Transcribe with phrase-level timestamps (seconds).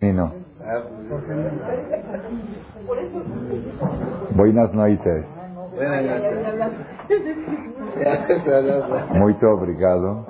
[0.00, 0.30] Y no.
[4.34, 5.24] Buenas noches.
[9.14, 10.26] Muito obrigado.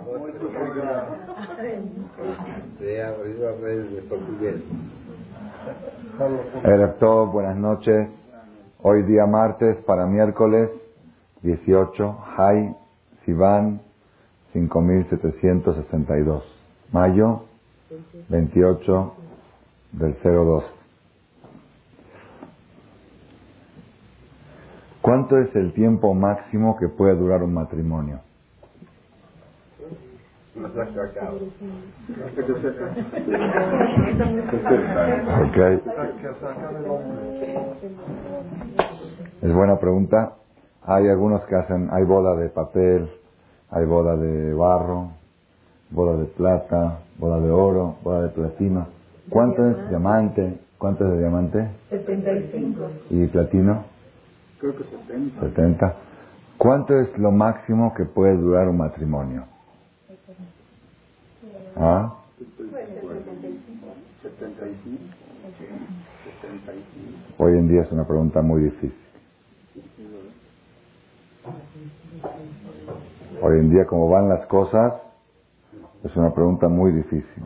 [6.65, 8.09] Erecto, buenas noches.
[8.83, 10.71] Hoy día martes para miércoles
[11.43, 12.73] 18, Hay,
[13.25, 13.81] Sivan,
[14.53, 16.45] 5762.
[16.93, 17.43] Mayo
[18.29, 19.26] 28
[19.97, 20.65] del 02.
[25.01, 28.21] ¿Cuánto es el tiempo máximo que puede durar un matrimonio?
[35.51, 35.81] Okay.
[39.43, 40.33] Es buena pregunta.
[40.83, 43.11] Hay algunos que hacen, hay boda de papel,
[43.71, 45.11] hay boda de barro,
[45.91, 48.96] boda de plata, boda de oro, boda de platino.
[49.31, 50.61] ¿Cuánto es diamante?
[50.79, 51.71] ¿Cuánto es de diamante?
[51.91, 52.91] 75.
[53.11, 53.85] ¿Y platino?
[54.61, 55.41] Creo que 70.
[55.41, 55.95] 70.
[56.59, 59.45] ¿Cuánto es lo máximo que puede durar un matrimonio?
[61.77, 62.15] ¿Ah?
[64.23, 64.99] 75.
[67.39, 68.95] Hoy en día es una pregunta muy difícil.
[73.43, 74.95] Hoy en día, como van las cosas,
[76.03, 77.45] es una pregunta muy difícil.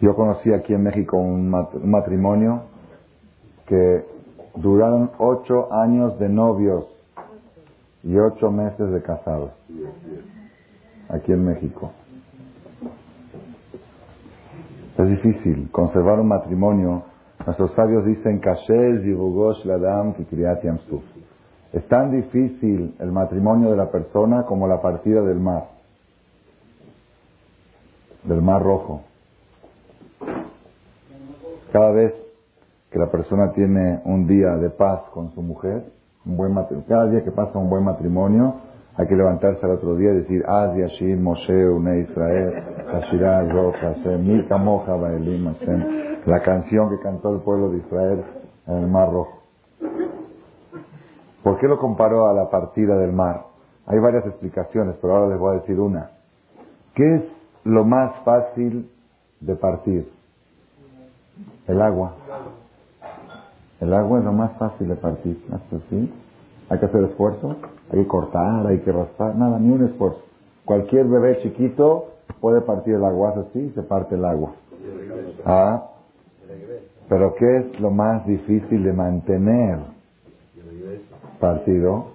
[0.00, 2.62] Yo conocí aquí en México un matrimonio
[3.66, 4.04] que
[4.54, 6.86] duraron ocho años de novios
[8.02, 9.50] y ocho meses de casados.
[11.08, 11.92] Aquí en México.
[14.98, 17.02] Es difícil conservar un matrimonio.
[17.44, 18.40] Nuestros sabios dicen,
[21.72, 25.75] es tan difícil el matrimonio de la persona como la partida del mar,
[28.26, 29.02] del mar rojo.
[31.72, 32.14] Cada vez
[32.90, 35.84] que la persona tiene un día de paz con su mujer,
[36.24, 36.54] un buen
[36.88, 38.56] cada día que pasa un buen matrimonio,
[38.96, 42.64] hay que levantarse al otro día y decir, Az Yashim Moshe Une Israel,
[46.24, 48.24] la canción que cantó el pueblo de Israel
[48.66, 49.42] en el Mar Rojo.
[51.42, 53.44] ¿Por qué lo comparó a la partida del mar?
[53.86, 56.10] Hay varias explicaciones, pero ahora les voy a decir una.
[56.94, 57.22] ¿Qué es
[57.66, 58.88] lo más fácil
[59.40, 60.08] de partir?
[61.66, 62.12] El agua.
[63.80, 65.42] El agua es lo más fácil de partir.
[65.90, 66.12] ¿sí?
[66.68, 67.56] Hay que hacer esfuerzo,
[67.90, 70.22] hay que cortar, hay que raspar, nada, ni un esfuerzo.
[70.64, 74.52] Cualquier bebé chiquito puede partir el agua así, se parte el agua.
[75.44, 75.88] Ah,
[77.08, 79.78] pero ¿qué es lo más difícil de mantener
[81.40, 82.06] partido?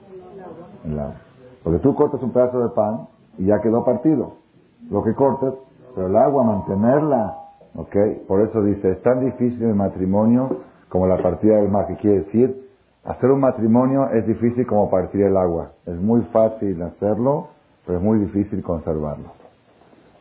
[0.86, 1.16] El agua.
[1.64, 3.08] Porque tú cortas un pedazo de pan
[3.38, 4.41] y ya quedó partido.
[4.90, 5.54] Lo que cortes,
[5.96, 7.38] pero el agua, mantenerla,
[7.76, 7.96] ¿ok?
[8.28, 12.24] Por eso dice, es tan difícil el matrimonio como la partida del mar, que quiere
[12.24, 12.70] decir,
[13.06, 15.72] hacer un matrimonio es difícil como partir el agua.
[15.86, 17.48] Es muy fácil hacerlo,
[17.86, 19.30] pero es muy difícil conservarlo.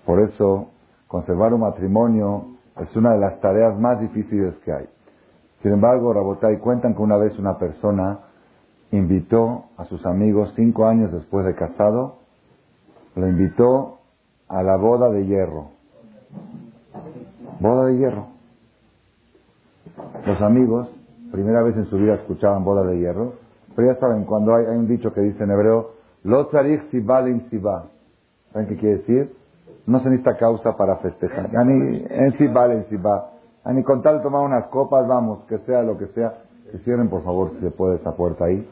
[0.07, 0.69] Por eso,
[1.09, 2.45] conservar un matrimonio
[2.81, 4.87] es una de las tareas más difíciles que hay.
[5.63, 8.21] Sin embargo, Rabotay cuentan que una vez una persona
[8.93, 12.17] invitó a sus amigos cinco años después de casado,
[13.15, 14.00] lo invitó
[14.51, 15.69] a la boda de hierro.
[17.61, 18.27] Boda de hierro.
[20.27, 20.89] Los amigos,
[21.31, 23.35] primera vez en su vida escuchaban boda de hierro,
[23.77, 25.93] pero ya saben, cuando hay, un dicho que dice en hebreo,
[26.25, 26.51] lo
[26.91, 27.87] sibalim siba.
[28.53, 29.37] ¿Saben qué quiere decir?
[29.87, 31.57] No se necesita causa para festejar.
[31.57, 33.31] Ani en sibal en siba.
[33.65, 36.35] Ani con tal tomar unas copas, vamos, que sea lo que sea.
[36.71, 38.69] Que cierren, por favor, si se puede esa puerta ahí.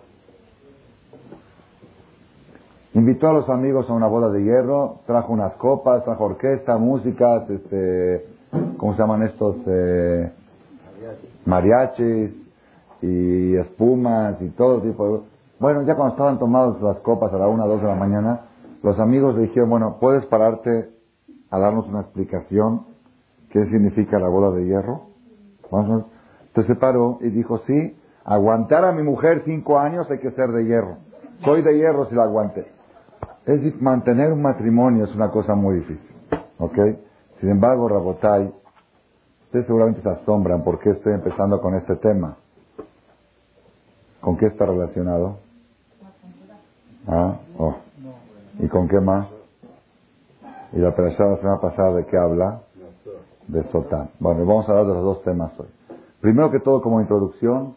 [2.95, 7.49] Invitó a los amigos a una boda de hierro, trajo unas copas, trajo orquesta, músicas,
[7.51, 8.27] este,
[8.79, 9.57] ¿cómo se llaman estos?
[9.67, 10.33] Eh,
[11.45, 12.31] mariachis
[13.03, 15.21] y espumas y todo tipo de...
[15.61, 18.41] Bueno, ya cuando estaban tomadas las copas a la una, dos de la mañana,
[18.83, 20.91] los amigos le dijeron, bueno, ¿puedes pararte
[21.51, 22.87] a darnos una explicación
[23.51, 25.09] qué significa la bola de hierro?
[25.71, 26.05] Vamos
[26.47, 30.51] Entonces se paró y dijo, sí, aguantar a mi mujer cinco años hay que ser
[30.53, 30.97] de hierro.
[31.45, 32.78] Soy de hierro si la aguante.
[33.49, 36.11] Es decir, mantener un matrimonio es una cosa muy difícil.
[36.59, 36.79] ¿Ok?
[37.41, 38.53] Sin embargo, Rabotai,
[39.47, 42.37] ustedes seguramente se asombran por qué estoy empezando con este tema.
[44.21, 45.39] ¿Con qué está relacionado?
[47.07, 47.39] ¿Ah?
[47.57, 47.75] Oh.
[48.59, 49.29] ¿Y con qué más?
[50.75, 52.61] Y la operación la semana pasada de qué habla?
[53.47, 54.11] De Sotán.
[54.21, 55.69] Bueno, vamos a hablar de los dos temas hoy.
[56.21, 57.77] Primero que todo, como introducción,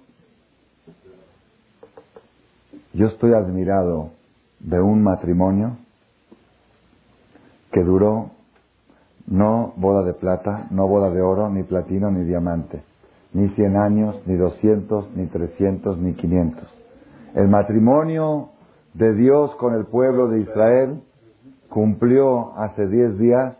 [2.92, 4.10] yo estoy admirado
[4.64, 5.78] de un matrimonio
[7.72, 8.32] que duró
[9.28, 12.84] no boda de plata, no boda de oro, ni platino, ni diamante,
[13.34, 16.68] ni 100 años, ni 200, ni 300, ni 500.
[17.36, 18.50] El matrimonio
[18.94, 21.02] de Dios con el pueblo de Israel
[21.70, 23.56] cumplió hace 10 días,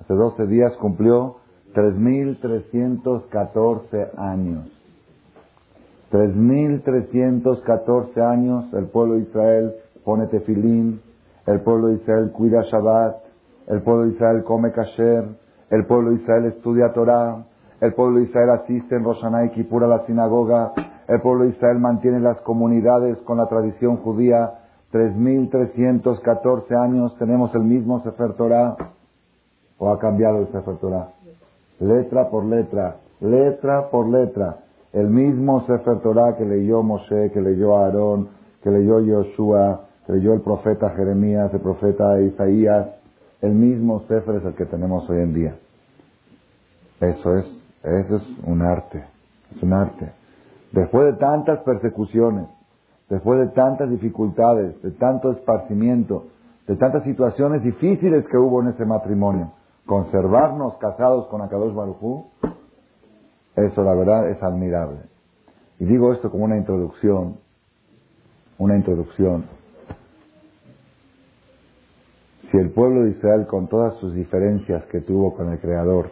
[0.00, 1.36] hace 12 días cumplió
[1.74, 4.66] 3.314 años.
[6.10, 9.72] 3.314 años el pueblo de Israel
[10.10, 11.00] pone tefilín,
[11.46, 13.14] el pueblo de Israel cuida Shabbat,
[13.68, 15.24] el pueblo de Israel come kasher,
[15.70, 17.44] el pueblo de Israel estudia Torah,
[17.80, 20.72] el pueblo de Israel asiste en Roshaná y Kippur a la sinagoga,
[21.06, 24.50] el pueblo de Israel mantiene las comunidades con la tradición judía,
[24.92, 28.74] 3.314 años tenemos el mismo Sefer Torah,
[29.78, 31.10] o ha cambiado el Sefer Torah,
[31.78, 34.56] letra por letra, letra por letra,
[34.92, 40.40] el mismo Sefer Torah que leyó Moshe, que leyó Aarón, que leyó Yoshua, leyó el
[40.40, 42.88] profeta Jeremías, el profeta Isaías,
[43.40, 45.56] el mismo Sefer es el que tenemos hoy en día.
[47.00, 47.46] Eso es,
[47.82, 49.04] eso es un arte,
[49.54, 50.12] es un arte.
[50.72, 52.46] Después de tantas persecuciones,
[53.08, 56.26] después de tantas dificultades, de tanto esparcimiento,
[56.66, 59.52] de tantas situaciones difíciles que hubo en ese matrimonio,
[59.86, 62.26] conservarnos casados con Akadosh Barujú,
[63.56, 65.00] eso la verdad es admirable.
[65.78, 67.38] Y digo esto como una introducción,
[68.58, 69.59] una introducción.
[72.50, 76.10] Si el pueblo de Israel, con todas sus diferencias que tuvo con el Creador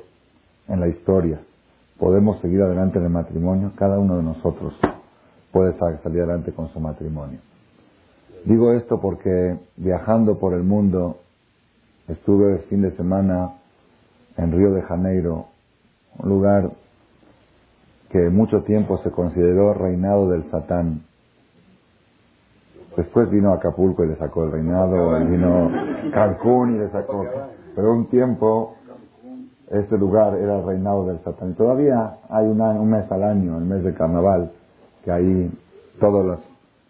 [0.69, 1.41] en la historia,
[1.99, 4.75] podemos seguir adelante en el matrimonio, cada uno de nosotros
[5.51, 7.41] puede salir adelante con su matrimonio.
[8.45, 11.19] Digo esto porque viajando por el mundo,
[12.07, 13.55] estuve el fin de semana
[14.37, 15.47] en Río de Janeiro,
[16.19, 16.71] un lugar
[18.11, 21.03] que mucho tiempo se consideró reinado del Satán.
[22.97, 25.71] Después vino Acapulco y le sacó el reinado, vino
[26.13, 27.25] Cancún y le sacó.
[27.75, 28.75] Pero un tiempo
[29.71, 31.51] este lugar era el reinado del Satán.
[31.51, 34.51] Y todavía hay un mes al año, el mes de carnaval,
[35.05, 35.51] que ahí
[36.01, 36.41] todos los,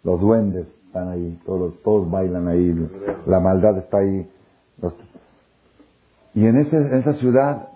[0.03, 2.89] los duendes están ahí, todos, todos bailan ahí,
[3.25, 4.29] la maldad está ahí.
[6.33, 7.67] y en, ese, en esa ciudad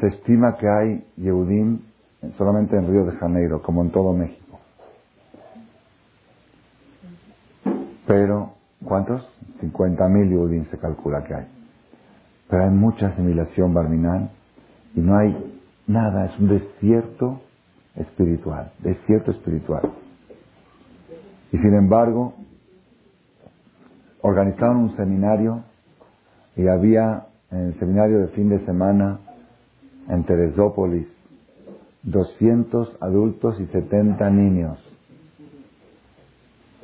[0.00, 1.80] se estima que hay Yehudim
[2.36, 4.43] solamente en Río de Janeiro, como en todo México.
[8.06, 8.54] Pero,
[8.84, 9.22] ¿cuántos?
[9.60, 11.46] 50.000 Yehudim se calcula que hay.
[12.48, 14.30] Pero hay mucha asimilación barminal
[14.94, 17.40] y no hay nada, es un desierto
[17.96, 19.92] espiritual, desierto espiritual.
[21.52, 22.34] Y sin embargo,
[24.20, 25.62] organizaron un seminario
[26.56, 29.20] y había en el seminario de fin de semana
[30.08, 31.06] en Teresópolis,
[32.02, 34.78] 200 adultos y 70 niños,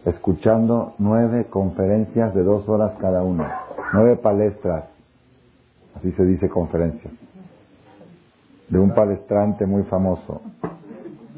[0.04, 3.60] escuchando nueve conferencias de dos horas cada una,
[3.92, 4.84] nueve palestras,
[5.96, 7.10] así se dice conferencia,
[8.68, 10.40] de un palestrante muy famoso.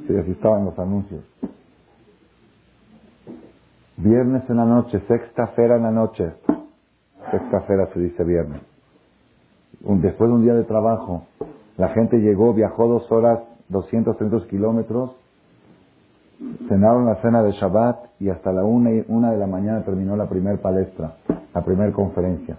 [0.07, 1.25] Sí, así estaban los anuncios.
[3.97, 6.33] Viernes en la noche, sexta fera en la noche.
[7.31, 8.61] Sexta fera se dice viernes.
[9.81, 11.27] después de un día de trabajo,
[11.77, 15.17] la gente llegó, viajó dos horas, 200, 300 kilómetros,
[16.69, 18.91] cenaron la cena de Shabbat y hasta la una,
[19.31, 21.15] de la mañana terminó la primera palestra,
[21.55, 22.57] la primera conferencia.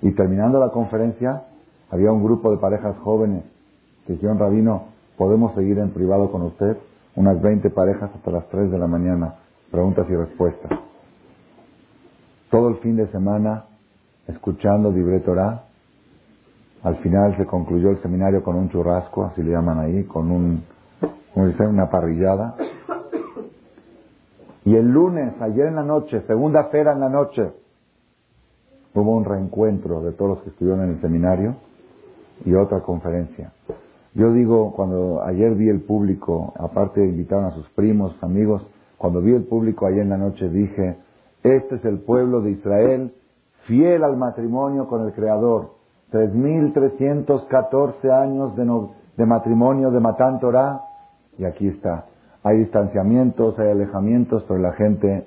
[0.00, 1.44] Y terminando la conferencia,
[1.90, 3.44] había un grupo de parejas jóvenes
[4.06, 4.84] que dijeron, Rabino,
[5.16, 6.76] ¿podemos seguir en privado con usted?
[7.14, 9.34] Unas 20 parejas hasta las 3 de la mañana,
[9.70, 10.72] preguntas y respuestas.
[12.50, 13.64] Todo el fin de semana,
[14.26, 15.64] escuchando Dibre Torah,
[16.82, 20.64] al final se concluyó el seminario con un churrasco, así le llaman ahí, con un,
[21.34, 22.56] una parrillada.
[24.64, 27.50] Y el lunes, ayer en la noche, segunda feria en la noche,
[28.94, 31.56] hubo un reencuentro de todos los que estuvieron en el seminario
[32.44, 33.52] y otra conferencia.
[34.14, 38.66] Yo digo, cuando ayer vi el público, aparte invitaron a sus primos, amigos,
[38.98, 40.96] cuando vi el público ayer en la noche dije,
[41.42, 43.14] este es el pueblo de Israel,
[43.66, 45.72] fiel al matrimonio con el Creador,
[46.12, 48.64] 3.314 años de,
[49.16, 50.82] de matrimonio de Matán Torah,
[51.38, 52.04] y aquí está.
[52.42, 55.26] Hay distanciamientos, hay alejamientos, pero la gente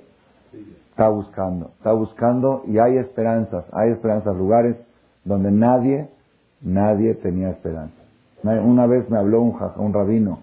[0.90, 4.76] está buscando, está buscando y hay esperanzas, hay esperanzas, lugares
[5.24, 6.08] donde nadie,
[6.62, 7.94] nadie tenía esperanza.
[8.42, 10.40] Una vez me habló un, un rabino,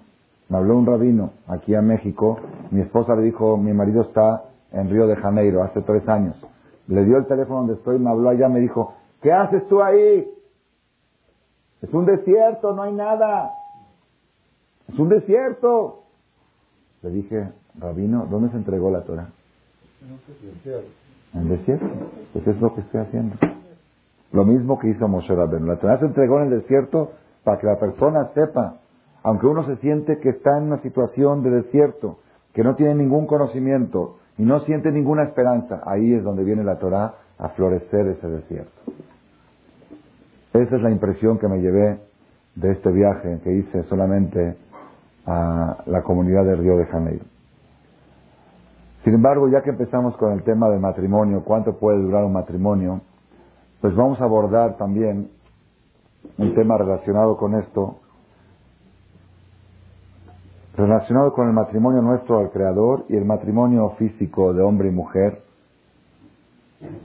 [0.49, 2.37] me habló un rabino aquí a México,
[2.71, 6.35] mi esposa le dijo, mi marido está en Río de Janeiro hace tres años.
[6.87, 10.27] Le dio el teléfono donde estoy, me habló allá, me dijo, ¿qué haces tú ahí?
[11.81, 13.51] Es un desierto, no hay nada.
[14.87, 16.02] Es un desierto.
[17.03, 19.27] Le dije, Rabino, ¿dónde se entregó la Torah?
[21.33, 21.85] En el desierto.
[22.31, 23.35] Pues es lo que estoy haciendo.
[24.31, 25.67] Lo mismo que hizo Moshe Rabbeinu.
[25.67, 27.11] La Torah se entregó en el desierto
[27.43, 28.77] para que la persona sepa,
[29.21, 32.19] aunque uno se siente que está en una situación de desierto,
[32.53, 36.79] que no tiene ningún conocimiento y no siente ninguna esperanza, ahí es donde viene la
[36.79, 38.71] Torah a florecer ese desierto.
[40.53, 41.99] Esa es la impresión que me llevé
[42.55, 44.55] de este viaje que hice solamente
[45.25, 47.25] a la comunidad de Río de Janeiro.
[49.03, 53.01] Sin embargo, ya que empezamos con el tema del matrimonio, cuánto puede durar un matrimonio,
[53.81, 55.29] pues vamos a abordar también
[56.37, 57.97] un tema relacionado con esto,
[60.77, 65.43] relacionado con el matrimonio nuestro al Creador y el matrimonio físico de hombre y mujer,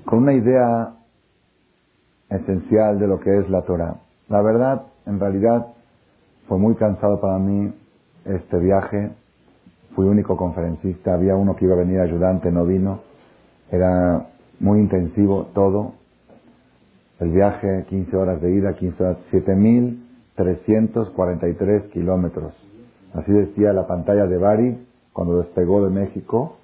[0.05, 0.95] con una idea
[2.31, 3.97] esencial de lo que es la Torah.
[4.29, 5.67] La verdad, en realidad,
[6.47, 7.73] fue muy cansado para mí
[8.29, 9.11] este viaje.
[9.95, 13.01] Fui único conferencista, había uno que iba a venir ayudante, no vino.
[13.71, 14.27] Era
[14.61, 15.95] muy intensivo todo.
[17.21, 22.55] El viaje, 15 horas de ida, 15 horas, 7.343 kilómetros.
[23.15, 26.57] Así decía la pantalla de Bari cuando despegó de México.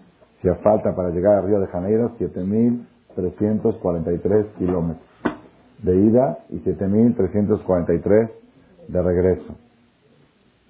[0.42, 5.14] Si falta para llegar a Río de Janeiro, 7.343 kilómetros
[5.84, 8.30] de ida y 7.343
[8.88, 9.54] de regreso.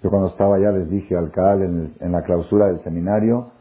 [0.04, 3.52] Yo cuando estaba allá les dije al CAL en, la clausura del seminario,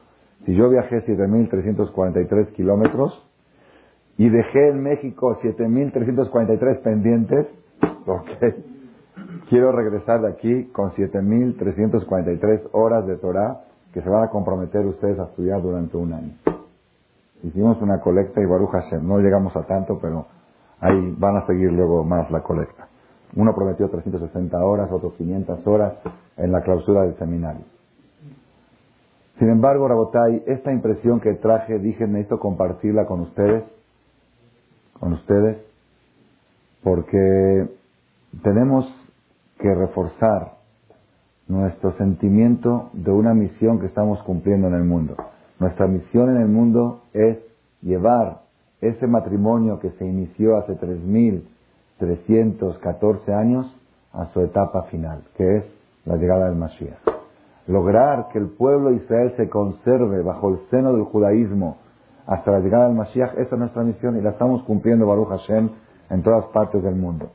[0.46, 3.30] si yo viajé 7.343 kilómetros,
[4.18, 7.48] y dejé en México 7.343 pendientes,
[8.06, 8.58] porque
[9.50, 13.62] quiero regresar de aquí con 7.343 horas de Torah
[13.94, 16.34] que se van a comprometer ustedes a estudiar durante un año.
[17.42, 20.26] Hicimos una colecta y Baruch Hashem, no llegamos a tanto, pero
[20.82, 22.90] ahí van a seguir luego más la colecta.
[23.36, 25.94] Uno prometió 360 horas, otros 500 horas
[26.38, 27.66] en la clausura del seminario.
[29.40, 33.63] Sin embargo, Rabotay, esta impresión que traje, dije, necesito compartirla con ustedes
[35.04, 35.58] con ustedes
[36.82, 37.68] porque
[38.42, 38.86] tenemos
[39.60, 40.54] que reforzar
[41.50, 45.18] nuestro sentimiento de una misión que estamos cumpliendo en el mundo.
[45.60, 47.38] Nuestra misión en el mundo es
[47.82, 48.44] llevar
[48.80, 50.75] ese matrimonio que se inició hace
[52.00, 53.76] 3.314 años
[54.12, 55.66] a su etapa final, que es
[56.06, 57.00] la llegada del Mashiach.
[57.68, 61.78] Lograr que el pueblo de Israel se conserve bajo el seno del judaísmo
[62.26, 63.34] hasta la llegada del Mashiach.
[63.38, 65.70] Esa es nuestra misión y la estamos cumpliendo, Baruch Hashem,
[66.10, 67.32] en todas partes del mundo.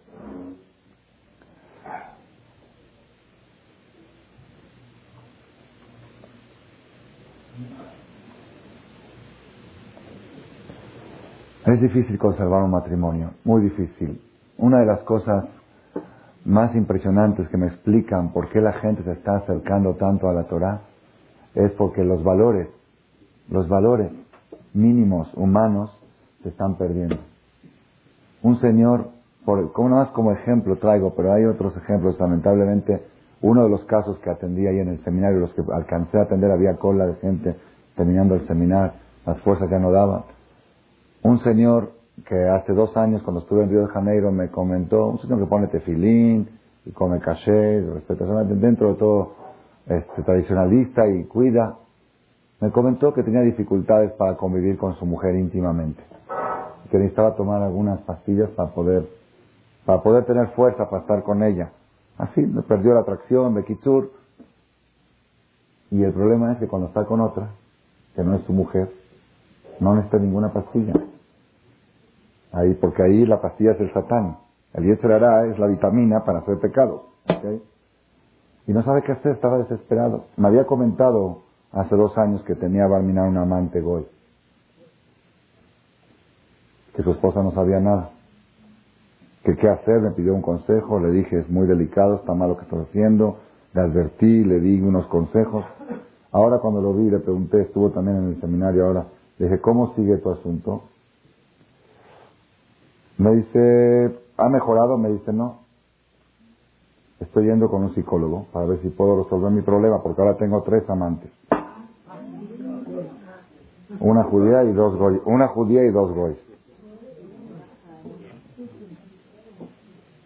[11.66, 14.22] Es difícil conservar un matrimonio, muy difícil.
[14.58, 15.44] Una de las cosas
[16.44, 20.44] más impresionantes que me explican por qué la gente se está acercando tanto a la
[20.44, 20.80] Torah
[21.54, 22.68] es porque los valores,
[23.50, 24.10] los valores
[24.74, 25.96] mínimos humanos
[26.42, 27.18] se están perdiendo.
[28.42, 29.10] Un señor,
[29.44, 33.02] por, como más como ejemplo traigo, pero hay otros ejemplos, lamentablemente,
[33.40, 36.50] uno de los casos que atendí ahí en el seminario, los que alcancé a atender,
[36.50, 37.56] había cola de gente
[37.94, 38.92] terminando el seminario,
[39.24, 40.22] las fuerzas ya no daban.
[41.22, 45.18] Un señor que hace dos años, cuando estuve en Río de Janeiro, me comentó, un
[45.18, 46.48] señor que pone tefilín
[46.84, 49.34] y come caché, dentro de todo
[49.86, 51.76] este, tradicionalista y cuida,
[52.60, 56.02] me comentó que tenía dificultades para convivir con su mujer íntimamente.
[56.90, 59.08] Que necesitaba tomar algunas pastillas para poder,
[59.84, 61.70] para poder tener fuerza para estar con ella.
[62.16, 64.10] Así, me perdió la atracción de Kitsur.
[65.90, 67.50] Y el problema es que cuando está con otra,
[68.14, 68.90] que no es su mujer,
[69.80, 70.94] no necesita ninguna pastilla.
[72.52, 74.38] Ahí, porque ahí la pastilla es el satán.
[74.74, 77.04] El Yetzerará es la vitamina para hacer pecado.
[78.66, 80.26] Y no sabe qué hacer, estaba desesperado.
[80.36, 84.06] Me había comentado hace dos años que tenía a Barminar un amante goy.
[86.94, 88.10] Que su esposa no sabía nada.
[89.44, 92.56] Que qué hacer, me pidió un consejo, le dije es muy delicado, está mal lo
[92.56, 93.38] que estás haciendo,
[93.72, 95.64] le advertí, le di unos consejos.
[96.32, 99.06] Ahora cuando lo vi, le pregunté, estuvo también en el seminario ahora,
[99.38, 100.82] le dije, ¿cómo sigue tu asunto?
[103.18, 104.96] Me dice, ¿ha mejorado?
[104.96, 105.60] Me dice, no.
[107.20, 110.62] Estoy yendo con un psicólogo para ver si puedo resolver mi problema, porque ahora tengo
[110.62, 111.30] tres amantes.
[113.98, 115.20] Una judía y dos goy.
[115.24, 116.38] Una judía y dos goy.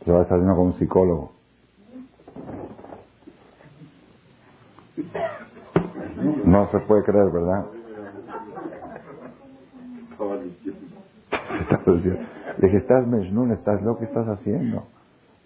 [0.05, 1.33] Se va a estar con un psicólogo.
[6.45, 7.67] No se puede creer, ¿verdad?
[12.59, 14.85] Dije, estás Mejnun, estás lo que estás haciendo.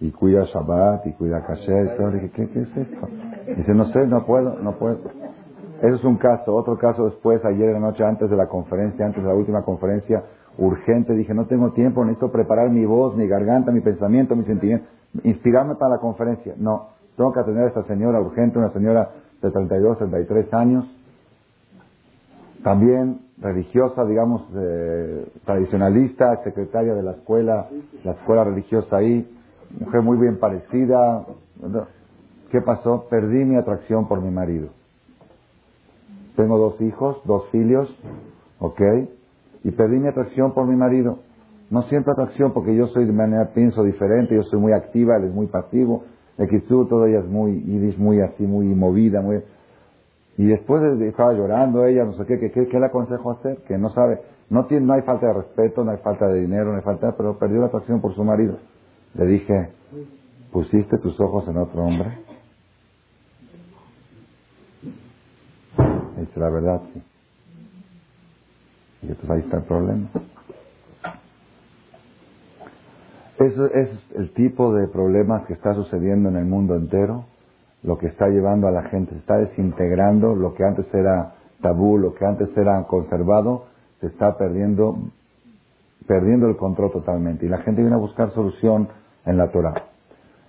[0.00, 2.10] Y cuida Shabbat, y cuida Kasher, y todo.
[2.10, 3.08] Le dije, ¿qué, ¿qué es esto?
[3.56, 4.98] Dice, no sé, no puedo, no puedo.
[5.82, 6.54] Eso es un caso.
[6.54, 9.62] Otro caso después, ayer en la noche, antes de la conferencia, antes de la última
[9.62, 10.24] conferencia,
[10.58, 14.86] urgente, dije, no tengo tiempo, necesito preparar mi voz, mi garganta, mi pensamiento, mi sentimiento,
[15.22, 16.54] inspirarme para la conferencia.
[16.56, 19.10] No, tengo que atender a esta señora urgente, una señora
[19.42, 20.84] de 32, 33 años,
[22.66, 27.68] también religiosa, digamos, eh, tradicionalista, secretaria de la escuela,
[28.02, 29.24] la escuela religiosa ahí,
[29.78, 31.24] mujer muy bien parecida.
[32.50, 33.06] ¿Qué pasó?
[33.08, 34.70] Perdí mi atracción por mi marido.
[36.34, 37.88] Tengo dos hijos, dos hijos,
[38.58, 38.80] ¿ok?
[39.62, 41.20] Y perdí mi atracción por mi marido.
[41.70, 45.26] No siempre atracción porque yo soy de manera, pienso diferente, yo soy muy activa, él
[45.26, 46.02] es muy pasivo.
[46.36, 49.36] Equistu, todo ella es muy, iris, muy así, muy movida, muy...
[50.38, 53.58] Y después estaba llorando ella, no sé qué, ¿qué, le aconsejo hacer?
[53.66, 56.70] Que no sabe, no tiene, no hay falta de respeto, no hay falta de dinero,
[56.70, 58.58] no hay falta, pero perdió la atracción por su marido.
[59.14, 59.70] Le dije,
[60.52, 62.18] ¿pusiste tus ojos en otro hombre?
[66.18, 67.02] Dice, la verdad, sí.
[69.02, 70.08] Y entonces ahí está el problema.
[73.38, 77.24] Eso es el tipo de problemas que está sucediendo en el mundo entero,
[77.86, 81.96] lo que está llevando a la gente, se está desintegrando, lo que antes era tabú,
[81.96, 83.66] lo que antes era conservado,
[84.00, 84.98] se está perdiendo,
[86.06, 87.46] perdiendo el control totalmente.
[87.46, 88.88] Y la gente viene a buscar solución
[89.24, 89.74] en la Torah.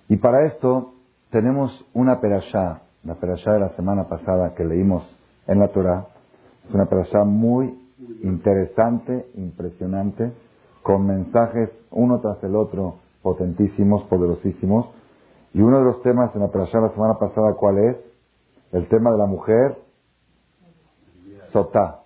[0.08, 0.94] Y para esto
[1.30, 5.04] tenemos una perashá, la perashá de la semana pasada que leímos
[5.46, 6.06] en la Torah,
[6.68, 7.78] es una perashá muy
[8.22, 10.32] interesante, impresionante,
[10.82, 14.86] con mensajes uno tras el otro potentísimos, poderosísimos.
[15.54, 17.96] Y uno de los temas en la perashá de la semana pasada, ¿cuál es?
[18.72, 19.78] El tema de la mujer
[21.52, 22.02] sotá.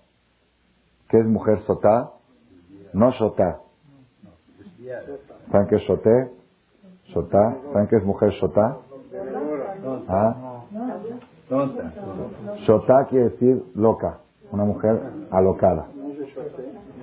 [1.08, 2.12] ¿Qué es mujer sotá?
[2.92, 3.60] No sotá.
[5.50, 6.30] ¿Saben qué es soté?
[7.12, 7.56] Sotá.
[7.72, 8.78] ¿Saben qué es mujer sotá?
[10.08, 10.62] ¿Ah?
[12.66, 14.20] Sotá quiere decir loca,
[14.50, 15.86] una mujer alocada.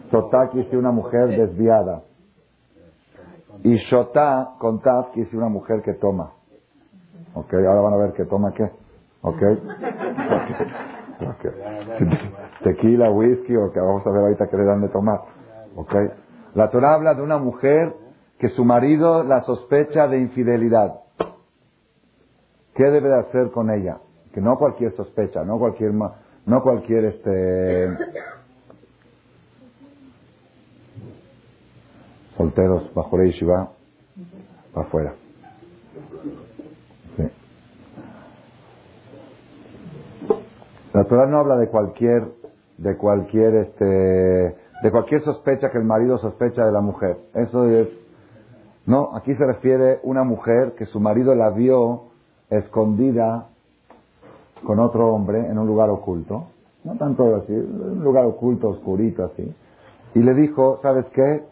[0.09, 2.03] Sotá quiere decir una mujer desviada.
[3.63, 6.31] Y Shotá, con Taf, quiere decir una mujer que toma.
[7.33, 8.63] Ok, ahora van a ver que toma qué.
[9.21, 9.41] Ok.
[11.35, 11.51] okay.
[12.63, 15.19] Tequila, whisky, o que vamos a ver ahorita que le dan de tomar.
[15.75, 15.93] Ok.
[16.55, 17.93] La Torah habla de una mujer
[18.37, 21.01] que su marido la sospecha de infidelidad.
[22.73, 23.97] ¿Qué debe de hacer con ella?
[24.33, 27.97] Que no cualquier sospecha, no cualquier, no cualquier este,
[32.39, 33.69] solteros bajo la yeshiva,
[34.73, 35.13] para afuera.
[40.93, 42.23] La Torah no habla de cualquier,
[42.77, 47.17] de cualquier, este, de cualquier sospecha que el marido sospecha de la mujer.
[47.35, 47.89] Eso es,
[48.85, 52.05] no, aquí se refiere una mujer que su marido la vio
[52.49, 53.49] escondida
[54.65, 56.45] con otro hombre en un lugar oculto,
[56.85, 59.53] no tanto así, un lugar oculto, oscurito así,
[60.15, 61.43] y le dijo, ¿sabes qué?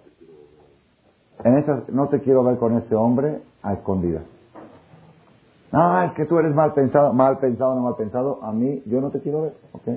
[1.44, 4.24] En esas, no te quiero ver con ese hombre a escondidas.
[5.72, 8.40] Ah, es que tú eres mal pensado, mal pensado, no mal pensado.
[8.42, 9.88] A mí, yo no te quiero ver, ¿ok?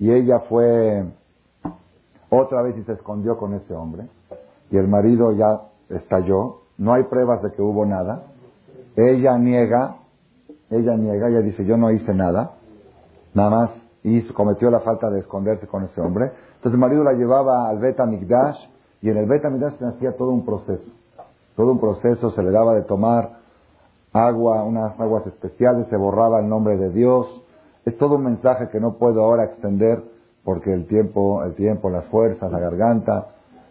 [0.00, 1.04] Y ella fue
[2.28, 4.04] otra vez y se escondió con ese hombre.
[4.70, 6.62] Y el marido ya estalló.
[6.76, 8.22] No hay pruebas de que hubo nada.
[8.96, 9.96] Ella niega,
[10.70, 12.52] ella niega, ella dice, yo no hice nada.
[13.34, 13.70] Nada más
[14.02, 16.32] hizo, cometió la falta de esconderse con ese hombre.
[16.56, 18.58] Entonces el marido la llevaba al Beta Migdash
[19.00, 20.90] y en el Betamidash se hacía todo un proceso.
[21.56, 23.38] Todo un proceso, se le daba de tomar
[24.12, 27.26] agua, unas aguas especiales, se borraba el nombre de Dios.
[27.84, 30.02] Es todo un mensaje que no puedo ahora extender
[30.44, 33.26] porque el tiempo, el tiempo, las fuerzas, la garganta,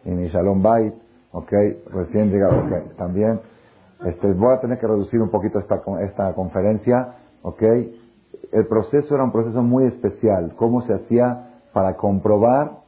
[0.06, 0.94] y mi Shalom Bait,
[1.32, 1.52] ok,
[1.92, 2.64] recién llegado,
[2.98, 3.40] también.
[4.06, 7.64] Este, voy a tener que reducir un poquito esta, esta conferencia, ok.
[8.52, 12.87] El proceso era un proceso muy especial, cómo se hacía para comprobar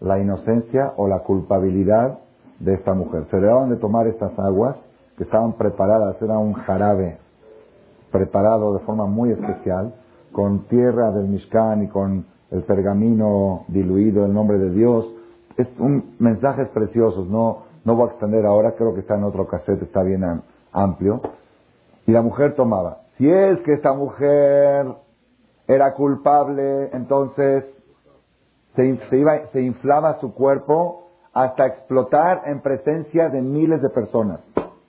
[0.00, 2.18] la inocencia o la culpabilidad
[2.60, 3.26] de esta mujer.
[3.30, 4.76] Se le daban de tomar estas aguas
[5.16, 7.18] que estaban preparadas, era un jarabe
[8.10, 9.94] preparado de forma muy especial,
[10.32, 15.06] con tierra del Mishkan y con el pergamino diluido, el nombre de Dios.
[15.56, 19.46] Es un mensajes preciosos, no, no voy a extender ahora, creo que está en otro
[19.46, 20.24] cassette, está bien
[20.72, 21.20] amplio.
[22.06, 22.98] Y la mujer tomaba.
[23.16, 24.86] Si es que esta mujer
[25.66, 27.64] era culpable, entonces
[28.76, 34.40] se, iba, se inflaba su cuerpo hasta explotar en presencia de miles de personas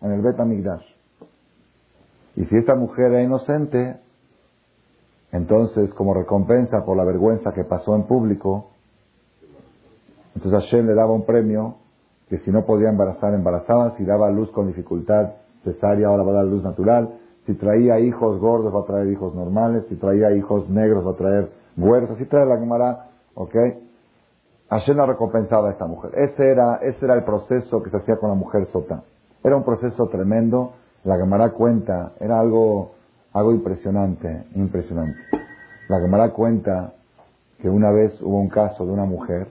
[0.02, 0.38] en el Bet
[2.36, 3.98] Y si esta mujer era inocente,
[5.32, 8.70] entonces como recompensa por la vergüenza que pasó en público,
[10.36, 11.78] entonces Hashem le daba un premio
[12.30, 16.36] que si no podía embarazar, embarazaba, si daba luz con dificultad cesárea, ahora va a
[16.36, 17.10] dar luz natural,
[17.46, 19.86] Si traía hijos gordos va a traer hijos normales.
[19.90, 22.10] Si traía hijos negros va a traer güeros.
[22.10, 23.56] Así trae la Gemara, ¿ok?
[24.70, 26.12] Hashem la recompensaba a esta mujer.
[26.16, 29.04] Ese era, ese era el proceso que se hacía con la mujer sota.
[29.44, 30.74] Era un proceso tremendo.
[31.04, 32.94] La Gemara cuenta, era algo,
[33.34, 35.20] algo impresionante, impresionante.
[35.88, 36.94] La Gemara cuenta
[37.62, 39.48] que una vez hubo un caso de una mujer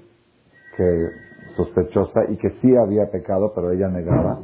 [0.77, 1.09] que
[1.57, 4.40] sospechosa y que sí había pecado, pero ella negaba.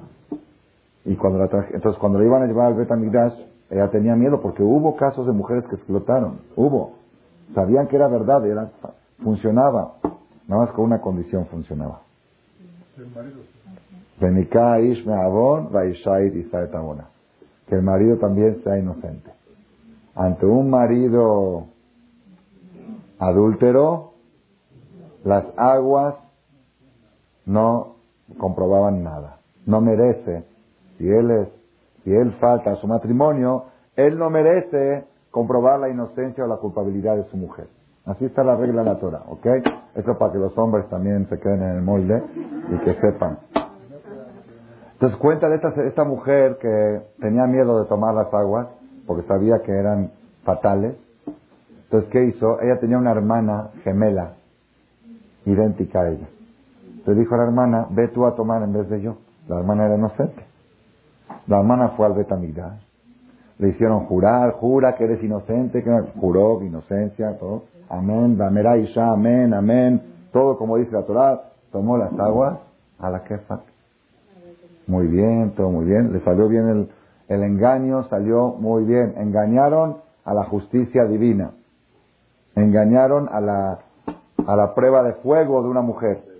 [1.04, 3.34] Y cuando la traje, entonces cuando la iban a llevar al Betamigdash,
[3.70, 6.92] ella tenía miedo porque hubo casos de mujeres que explotaron, hubo.
[7.54, 8.70] Sabían que era verdad, era,
[9.22, 9.94] funcionaba.
[10.46, 12.02] Nada más con una condición funcionaba.
[17.66, 19.30] Que el marido también sea inocente.
[20.14, 21.66] Ante un marido
[23.18, 24.12] adúltero,
[25.24, 26.16] las aguas
[27.46, 27.96] no
[28.38, 29.38] comprobaban nada.
[29.66, 30.44] No merece,
[30.98, 31.48] si él es,
[32.04, 37.16] si él falta a su matrimonio, él no merece comprobar la inocencia o la culpabilidad
[37.16, 37.68] de su mujer.
[38.06, 39.46] Así está la regla en la Torah, ¿ok?
[39.94, 42.22] Eso para que los hombres también se queden en el molde
[42.70, 43.38] y que sepan.
[44.92, 48.68] Entonces cuenta de esta, esta mujer que tenía miedo de tomar las aguas
[49.06, 50.12] porque sabía que eran
[50.44, 50.94] fatales.
[51.84, 52.60] Entonces, ¿qué hizo?
[52.60, 54.34] Ella tenía una hermana gemela,
[55.44, 56.28] idéntica a ella.
[57.06, 59.16] Le dijo a la hermana, ve tú a tomar en vez de yo.
[59.48, 60.44] La hermana era inocente.
[61.46, 62.80] La hermana fue al Betamigdash.
[63.58, 67.64] Le hicieron jurar, jura que eres inocente, que juró inocencia, todo.
[67.90, 70.02] Amén, Damera Isha, amén, amén.
[70.32, 71.42] Todo como dice la Torah.
[71.72, 72.58] Tomó las aguas
[72.98, 73.60] a la kefa.
[74.86, 76.12] Muy bien, todo muy bien.
[76.12, 76.90] Le salió bien el,
[77.28, 79.14] el engaño, salió muy bien.
[79.18, 81.50] Engañaron a la justicia divina.
[82.56, 83.78] Engañaron a la,
[84.46, 86.30] a la prueba de fuego de una mujer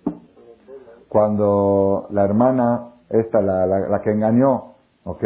[1.11, 5.25] cuando la hermana, esta, la, la, que engañó, ¿ok?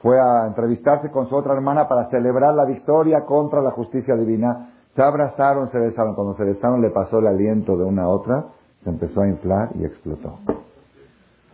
[0.00, 4.70] Fue a entrevistarse con su otra hermana para celebrar la victoria contra la justicia divina.
[4.94, 6.14] Se abrazaron, se besaron.
[6.14, 8.46] Cuando se besaron le pasó el aliento de una a otra,
[8.84, 10.38] se empezó a inflar y explotó.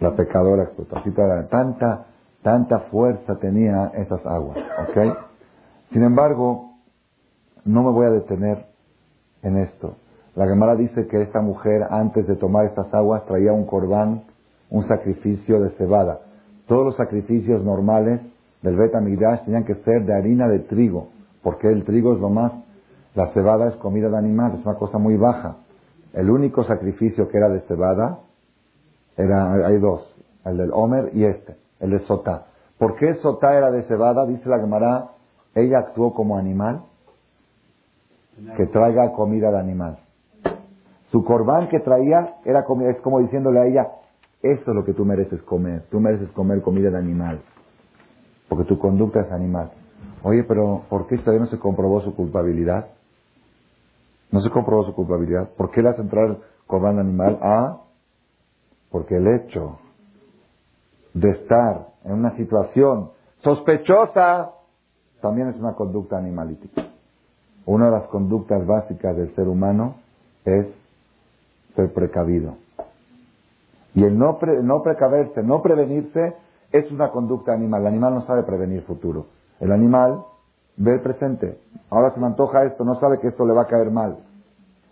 [0.01, 0.99] La pecadora explotó.
[0.99, 2.07] Así tanta,
[2.43, 5.17] tanta fuerza tenía esas aguas, ¿ok?
[5.93, 6.73] Sin embargo,
[7.65, 8.67] no me voy a detener
[9.43, 9.97] en esto.
[10.35, 14.25] La Gemara dice que esta mujer, antes de tomar estas aguas, traía un corbán,
[14.71, 16.21] un sacrificio de cebada.
[16.67, 18.21] Todos los sacrificios normales
[18.63, 21.09] del Bet tenían que ser de harina de trigo,
[21.43, 22.53] porque el trigo es lo más,
[23.17, 25.57] la cebada es comida de animal, es una cosa muy baja.
[26.13, 28.19] El único sacrificio que era de cebada,
[29.17, 32.47] era, hay dos, el del Homer y este, el de Sotá.
[32.79, 34.27] ¿Por qué Sotá era de cebada?
[34.27, 35.13] Dice la Gemara,
[35.55, 36.83] ella actuó como animal,
[38.59, 39.99] que traiga comida de animal.
[41.11, 43.89] Su corbán que traía era como, es como diciéndole a ella,
[44.43, 47.41] esto es lo que tú mereces comer, tú mereces comer comida de animal,
[48.51, 49.71] porque tu conducta es animal.
[50.23, 52.89] Oye, pero ¿por qué todavía no se comprobó su culpabilidad?
[54.31, 55.51] No se comprobó su culpabilidad.
[55.57, 56.39] ¿Por qué le hace entrar
[56.99, 57.39] animal?
[57.43, 57.79] Ah,
[58.91, 59.79] porque el hecho
[61.15, 63.11] de estar en una situación
[63.43, 64.53] sospechosa
[65.21, 66.87] también es una conducta animalítica.
[67.65, 69.97] Una de las conductas básicas del ser humano
[70.45, 70.67] es
[71.75, 72.57] ser precavido.
[73.95, 76.35] Y el no, no precaverse, no prevenirse,
[76.71, 77.81] es una conducta animal.
[77.83, 79.27] El animal no sabe prevenir futuro.
[79.59, 80.25] El animal
[80.77, 81.59] ve el presente.
[81.91, 84.19] Ahora se me antoja esto, no sabe que esto le va a caer mal.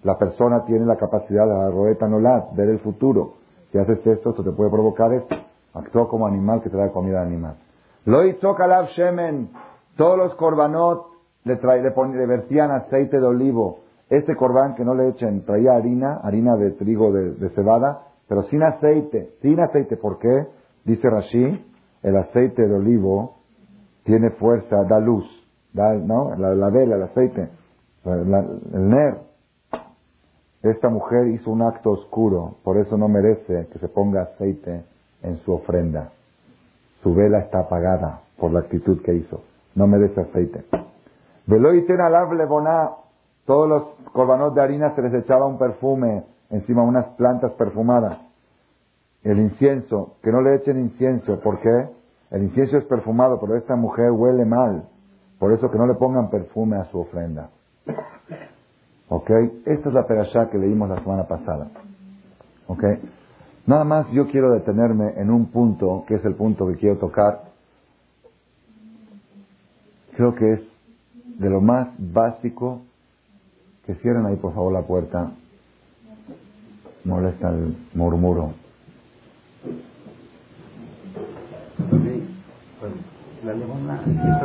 [0.02, 3.34] La persona tiene la capacidad de roeta nolat, ver el futuro.
[3.72, 5.34] Si haces esto, esto te puede provocar esto.
[5.72, 7.56] Actúa como animal que te da comida de animal.
[8.04, 9.50] Lo hizo Kalab Shemen.
[9.96, 11.06] Todos los korbanot
[11.44, 15.72] le, trae, le, le vertían aceite de olivo este corbán que no le echen, traía
[15.72, 19.96] harina, harina de trigo de, cebada, pero sin aceite, sin aceite.
[19.96, 20.46] ¿Por qué?
[20.84, 21.64] Dice Rashi,
[22.02, 23.36] el aceite de olivo
[24.04, 25.24] tiene fuerza, da luz,
[25.74, 26.34] da, ¿no?
[26.36, 27.48] La, vela, el aceite,
[28.06, 29.18] el ner.
[30.62, 34.82] Esta mujer hizo un acto oscuro, por eso no merece que se ponga aceite
[35.22, 36.10] en su ofrenda.
[37.02, 39.42] Su vela está apagada por la actitud que hizo.
[39.74, 40.64] No merece aceite.
[41.46, 42.90] Veloiten alav boná
[43.44, 43.82] todos los
[44.12, 48.18] corbanos de harina se les echaba un perfume encima, unas plantas perfumadas.
[49.22, 51.40] El incienso, que no le echen incienso.
[51.40, 51.88] ¿Por qué?
[52.30, 54.88] El incienso es perfumado, pero esta mujer huele mal.
[55.44, 57.50] Por eso que no le pongan perfume a su ofrenda.
[59.10, 59.28] ¿Ok?
[59.66, 61.70] Esta es la perashá que leímos la semana pasada.
[62.66, 62.82] ¿Ok?
[63.66, 67.42] Nada más yo quiero detenerme en un punto, que es el punto que quiero tocar.
[70.16, 70.60] Creo que es
[71.38, 72.80] de lo más básico
[73.84, 75.30] que cierren ahí, por favor, la puerta.
[77.04, 78.54] Molesta el murmuro.
[83.52, 84.38] Levona, qué lleva.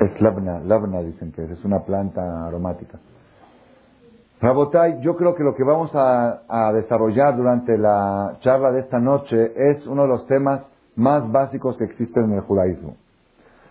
[0.00, 2.98] Es labna, labna dicen que es, es una planta aromática.
[4.40, 8.98] Rabotai, yo creo que lo que vamos a, a desarrollar durante la charla de esta
[8.98, 10.64] noche es uno de los temas
[10.96, 12.96] más básicos que existen en el judaísmo.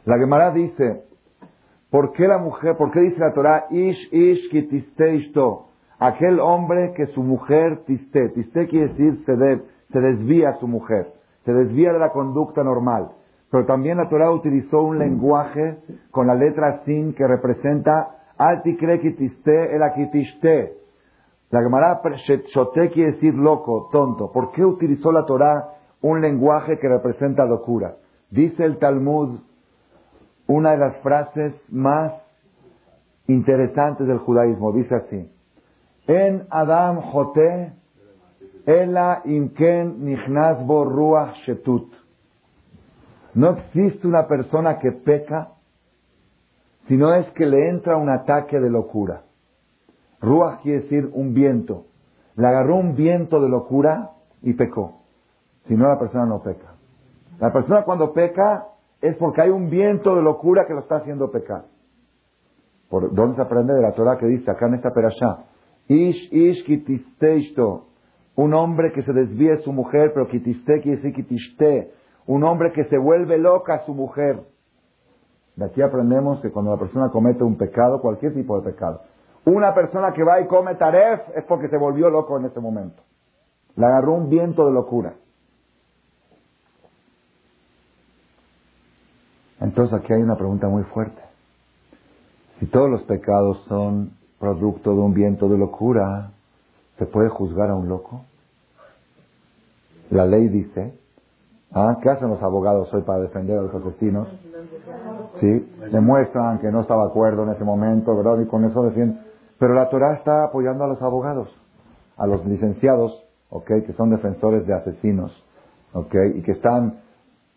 [0.05, 1.03] La Gemara dice,
[1.91, 5.67] ¿por qué la mujer, por qué dice la Torah, ish ish kitiste ishto?
[5.99, 10.67] Aquel hombre que su mujer tiste, tiste quiere decir se, de- se desvía a su
[10.67, 11.13] mujer,
[11.45, 13.11] se desvía de la conducta normal.
[13.51, 15.77] Pero también la Torah utilizó un lenguaje
[16.11, 20.77] con la letra sin que representa alti kre kitiste el akitiste.
[21.51, 22.01] La Gemara
[22.47, 24.31] shote quiere decir loco, tonto.
[24.31, 25.69] ¿Por qué utilizó la Torah
[26.01, 27.97] un lenguaje que representa locura?
[28.31, 29.39] Dice el Talmud,
[30.47, 32.11] una de las frases más
[33.27, 35.31] interesantes del judaísmo, dice así.
[36.07, 37.73] En Adam Jote,
[38.65, 41.91] Ela Imken Nichnas bo Ruach Shetut.
[43.33, 45.49] No existe una persona que peca,
[46.87, 49.23] sino es que le entra un ataque de locura.
[50.21, 51.85] Ruach quiere decir un viento.
[52.35, 55.01] Le agarró un viento de locura y pecó.
[55.67, 56.75] Si no, la persona no peca.
[57.39, 58.67] La persona cuando peca
[59.01, 61.65] es porque hay un viento de locura que lo está haciendo pecar.
[62.89, 65.45] ¿Por dónde se aprende de la Torah que dice acá en esta perashá?
[65.87, 66.63] Ish, ish.
[68.35, 71.93] Un hombre que se desvíe de su mujer, pero kitiste quiere decir kitiste.
[72.25, 74.41] Un hombre que se vuelve loca a su mujer.
[75.55, 79.01] De aquí aprendemos que cuando la persona comete un pecado, cualquier tipo de pecado,
[79.45, 83.03] una persona que va y come taref es porque se volvió loco en ese momento.
[83.75, 85.13] Le agarró un viento de locura.
[89.59, 91.21] Entonces aquí hay una pregunta muy fuerte.
[92.59, 96.31] Si todos los pecados son producto de un viento de locura,
[96.97, 98.21] ¿se puede juzgar a un loco?
[100.09, 100.93] La ley dice,
[101.73, 101.97] ¿ah?
[102.01, 104.27] ¿qué hacen los abogados hoy para defender a los asesinos?
[105.39, 108.39] Sí, demuestran que no estaba de acuerdo en ese momento, ¿verdad?
[108.39, 109.21] Y con eso defienden.
[109.57, 111.49] Pero la Torah está apoyando a los abogados,
[112.17, 113.65] a los licenciados, ¿ok?
[113.85, 115.31] Que son defensores de asesinos,
[115.93, 116.15] ¿ok?
[116.35, 116.99] Y que están,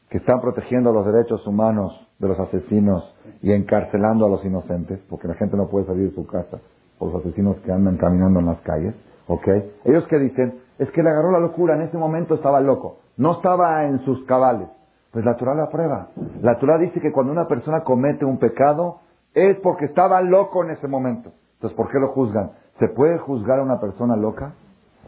[0.09, 5.29] que están protegiendo los derechos humanos de los asesinos y encarcelando a los inocentes, porque
[5.29, 6.59] la gente no puede salir de su casa
[6.99, 8.95] por los asesinos que andan caminando en las calles,
[9.27, 9.49] ¿ok?
[9.85, 13.33] Ellos que dicen, es que le agarró la locura, en ese momento estaba loco, no
[13.33, 14.69] estaba en sus cabales.
[15.11, 16.09] Pues la Torah la prueba.
[16.43, 19.01] La Torah dice que cuando una persona comete un pecado
[19.33, 21.33] es porque estaba loco en ese momento.
[21.55, 22.51] Entonces, ¿por qué lo juzgan?
[22.79, 24.53] ¿Se puede juzgar a una persona loca?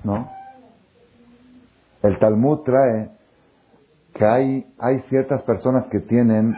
[0.05, 0.31] No.
[2.03, 3.11] El Talmud trae
[4.14, 6.55] que hay, hay ciertas personas que tienen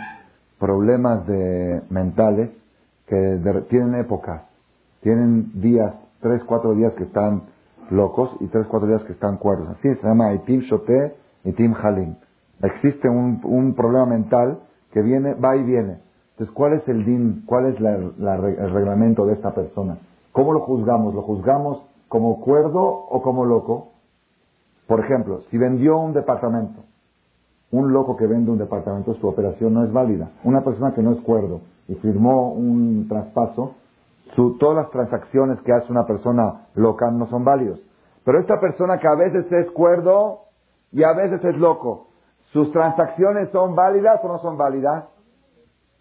[0.58, 2.50] problemas de, mentales
[3.06, 4.42] que tienen épocas.
[5.02, 7.44] Tienen días, tres, cuatro días que están
[7.90, 9.68] locos y tres, cuatro días que están cuerdos.
[9.70, 12.16] Así se llama Itim Shote y Tim Halim.
[12.62, 14.60] Existe un, un problema mental
[14.92, 16.00] que viene, va y viene.
[16.32, 17.44] Entonces, ¿cuál es el din?
[17.46, 19.98] ¿Cuál es la- la el reglamento de esta persona?
[20.32, 21.14] ¿Cómo lo juzgamos?
[21.14, 23.92] ¿Lo juzgamos como cuerdo o como loco?
[24.88, 26.82] Por ejemplo, si vendió un departamento,
[27.72, 30.30] un loco que vende un departamento, su operación no es válida.
[30.44, 33.74] Una persona que no es cuerdo y firmó un traspaso,
[34.34, 37.80] su- todas las transacciones que hace una persona loca no son válidos.
[38.24, 40.40] Pero esta persona que a veces es cuerdo
[40.92, 42.08] y a veces es loco,
[42.52, 45.04] ¿sus transacciones son válidas o no son válidas?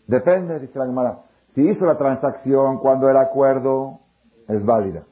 [0.07, 1.19] Depende, dice la Gemara.
[1.53, 3.99] Si hizo la transacción cuando era cuerdo,
[4.47, 5.03] es válida.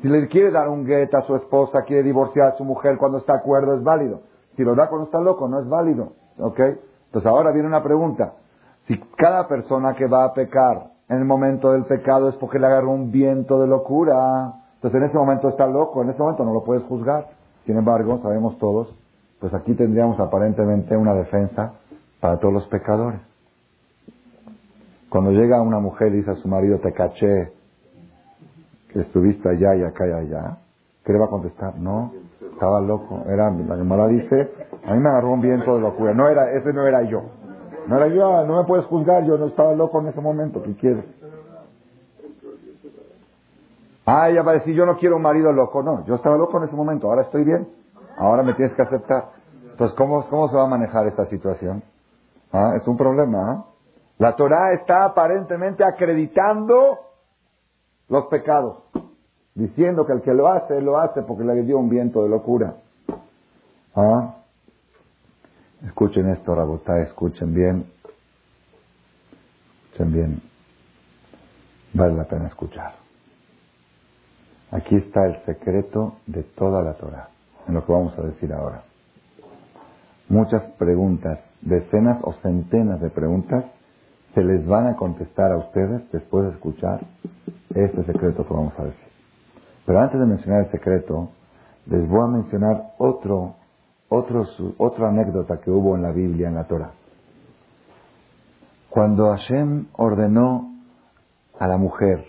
[0.00, 3.18] Si le quiere dar un guet a su esposa, quiere divorciar a su mujer cuando
[3.18, 4.22] está acuerdo, es válido.
[4.56, 6.12] Si lo da cuando está loco, no es válido.
[6.38, 6.58] ¿Ok?
[7.06, 8.34] Entonces ahora viene una pregunta.
[8.86, 12.66] Si cada persona que va a pecar en el momento del pecado es porque le
[12.66, 16.54] agarró un viento de locura, entonces en ese momento está loco, en ese momento no
[16.54, 17.26] lo puedes juzgar.
[17.66, 18.94] Sin embargo, sabemos todos,
[19.40, 21.72] pues aquí tendríamos aparentemente una defensa
[22.20, 23.20] para todos los pecadores.
[25.08, 27.52] Cuando llega una mujer y dice a su marido, te caché,
[28.92, 30.58] que estuviste allá y acá y allá,
[31.04, 31.76] ¿qué le va a contestar?
[31.76, 32.12] No,
[32.52, 33.24] estaba loco.
[33.26, 34.48] Era, la Gemara dice,
[34.86, 36.14] a mí me agarró un viento de locura.
[36.14, 37.22] No era, ese no era yo.
[37.86, 40.74] No era yo, no me puedes juzgar, yo no estaba loco en ese momento, ¿qué
[40.76, 41.04] quieres?
[44.06, 45.82] Ah, ella va a decir, yo no quiero un marido loco.
[45.82, 47.68] No, yo estaba loco en ese momento, ahora estoy bien.
[48.16, 49.30] Ahora me tienes que aceptar.
[49.70, 51.82] Entonces, ¿cómo, cómo se va a manejar esta situación?
[52.52, 53.52] Ah, es un problema.
[53.52, 53.64] ¿ah?
[54.18, 56.98] La Torah está aparentemente acreditando
[58.08, 58.82] los pecados,
[59.54, 62.74] diciendo que el que lo hace, lo hace porque le dio un viento de locura.
[63.94, 64.39] ¿Ah?
[65.86, 67.86] Escuchen esto, Rabotá, escuchen bien.
[69.86, 70.42] Escuchen bien.
[71.94, 72.94] Vale la pena escuchar.
[74.70, 77.28] Aquí está el secreto de toda la Torah,
[77.66, 78.84] en lo que vamos a decir ahora.
[80.28, 83.64] muchas preguntas, decenas o centenas de preguntas,
[84.34, 87.00] se les van a contestar a ustedes después de escuchar
[87.74, 89.08] este secreto que vamos a decir.
[89.86, 91.30] Pero antes de mencionar el secreto,
[91.86, 93.56] les voy a mencionar otro,
[94.10, 96.90] otra anécdota que hubo en la Biblia, en la Torah.
[98.90, 100.74] Cuando Hashem ordenó
[101.58, 102.26] a la mujer,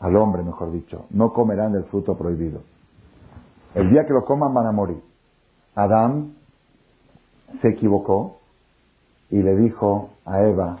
[0.00, 2.62] al hombre mejor dicho, no comerán del fruto prohibido.
[3.74, 5.00] El día que lo coman van a morir.
[5.76, 6.34] Adán
[7.62, 8.38] se equivocó
[9.30, 10.80] y le dijo a Eva,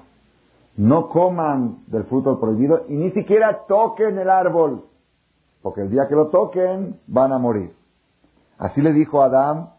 [0.76, 4.84] no coman del fruto prohibido y ni siquiera toquen el árbol,
[5.62, 7.72] porque el día que lo toquen van a morir.
[8.58, 9.70] Así le dijo Adán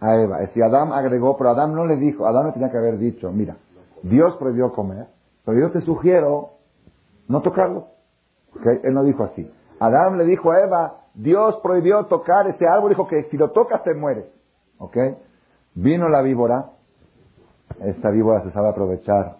[0.00, 0.42] a Eva.
[0.42, 3.30] Es decir, Adán agregó, pero Adán no le dijo, Adán le tenía que haber dicho,
[3.32, 3.56] mira,
[4.02, 5.06] Dios prohibió comer,
[5.44, 6.50] pero yo te sugiero
[7.28, 7.88] no tocarlo.
[8.82, 9.50] Él no dijo así.
[9.78, 13.82] Adán le dijo a Eva, Dios prohibió tocar ese árbol, dijo que si lo tocas
[13.82, 14.26] te mueres.
[14.78, 14.96] ¿Ok?
[15.74, 16.70] Vino la víbora,
[17.80, 19.36] esta víbora se sabe aprovechar,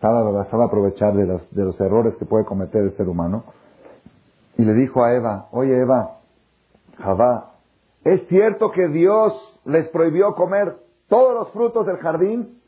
[0.00, 3.44] sabe, sabe aprovechar de los, de los errores que puede cometer el ser humano,
[4.56, 6.18] y le dijo a Eva, oye Eva,
[6.98, 7.52] Javá,
[8.04, 10.76] ¿es cierto que Dios les prohibió comer
[11.08, 12.60] todos los frutos del jardín?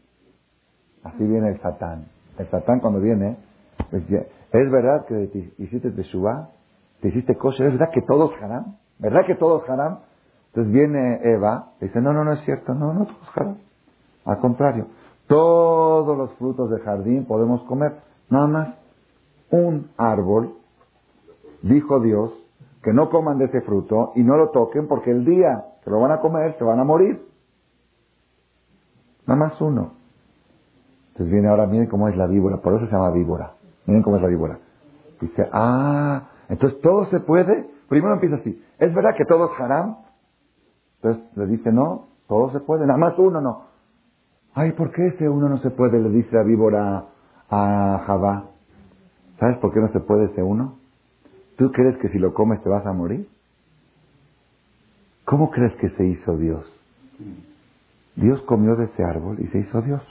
[1.02, 2.06] Así viene el Satán.
[2.38, 3.36] El Satán cuando viene,
[3.90, 6.50] pues es verdad que te hiciste Teshuvah,
[7.00, 9.98] te hiciste kosher, es verdad que todos haram, ¿verdad que todos haram?
[10.48, 13.56] Entonces viene Eva y dice, no, no, no es cierto, no, no todos haram.
[14.24, 14.86] Al contrario,
[15.26, 17.96] todos los frutos del jardín podemos comer,
[18.30, 18.68] nada más
[19.50, 20.54] un árbol,
[21.62, 22.32] dijo Dios,
[22.82, 26.00] que no coman de ese fruto y no lo toquen porque el día que lo
[26.00, 27.22] van a comer se van a morir.
[29.26, 29.92] Nada más uno.
[31.12, 33.52] Entonces viene ahora, miren cómo es la víbora, por eso se llama víbora.
[33.86, 34.58] Miren cómo es la víbora.
[35.20, 37.70] Dice, ah, entonces todo se puede.
[37.88, 39.98] Primero empieza así, ¿es verdad que todo es haram?
[40.96, 43.64] Entonces le dice, no, todo se puede, nada más uno no.
[44.54, 46.00] Ay, ¿por qué ese uno no se puede?
[46.00, 47.04] Le dice la víbora
[47.50, 48.46] a Javá.
[49.38, 50.78] ¿Sabes por qué no se puede ese uno?
[51.56, 53.28] ¿Tú crees que si lo comes te vas a morir?
[55.24, 56.64] ¿Cómo crees que se hizo Dios?
[58.16, 60.02] Dios comió de ese árbol y se hizo Dios.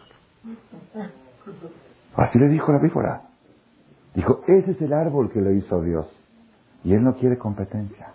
[2.15, 3.21] Así le dijo la víbora.
[4.15, 6.07] Dijo, ese es el árbol que lo hizo Dios.
[6.83, 8.13] Y él no quiere competencia.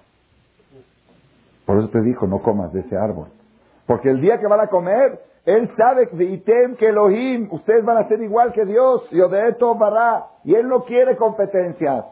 [1.65, 3.29] Por eso te dijo, no comas de ese árbol.
[3.87, 8.23] Porque el día que van a comer, él sabe que Elohim, ustedes van a ser
[8.23, 12.05] igual que Dios, y esto bará, y él no quiere competencias.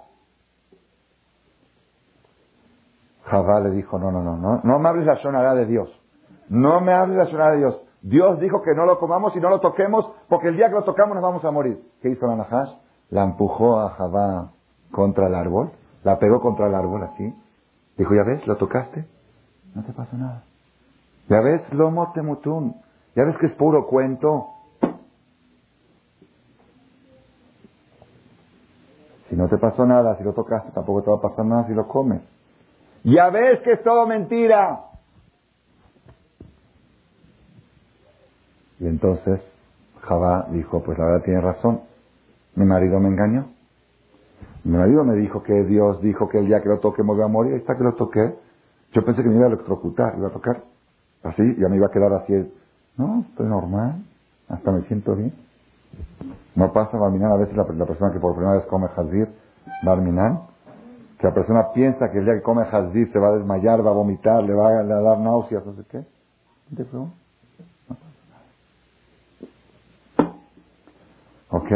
[3.27, 5.91] Javá le dijo, no, no, no, no, no me hables la sonará de Dios.
[6.49, 7.83] No me hables la sonará de Dios.
[8.03, 10.85] Dios dijo que no lo comamos y no lo toquemos, porque el día que lo
[10.85, 11.83] tocamos nos vamos a morir.
[12.01, 12.71] ¿Qué hizo la Nahash?
[13.11, 14.53] La empujó a Javá
[14.93, 15.73] contra el árbol,
[16.05, 17.35] la pegó contra el árbol así.
[17.97, 18.47] Dijo, ¿ya ves?
[18.47, 19.07] ¿Lo tocaste?
[19.75, 20.45] No te pasó nada.
[21.29, 21.63] ¿Ya ves?
[21.73, 22.77] Lo mutún.
[23.17, 24.51] ¿Ya ves que es puro cuento?
[29.29, 31.75] Si no te pasó nada, si lo tocaste, tampoco te va a pasar nada si
[31.75, 32.23] lo comes.
[33.07, 34.81] Ya ves que es todo mentira.
[38.81, 39.41] Y entonces
[40.01, 41.83] Javá dijo, pues la verdad tiene razón,
[42.57, 43.47] mi marido me engañó.
[44.65, 47.23] Mi marido me dijo que Dios dijo que el día que lo toque me voy
[47.23, 48.35] a morir, ahí está que lo toqué.
[48.93, 50.65] Yo pensé que me iba a electrocutar, iba a tocar
[51.23, 52.53] así, ya me iba a quedar así.
[52.97, 54.03] No, estoy normal,
[54.49, 55.33] hasta me siento bien.
[56.57, 59.29] No pasa, Barminan, a veces la, persona que por primera vez come Hazir,
[59.85, 60.56] Barminan,
[61.19, 63.91] que la persona piensa que el día que come Hazir se va a desmayar, va
[63.91, 66.05] a vomitar, le va a, dar náuseas, no sé qué.
[66.77, 66.85] ¿Te
[71.51, 71.71] ¿Ok?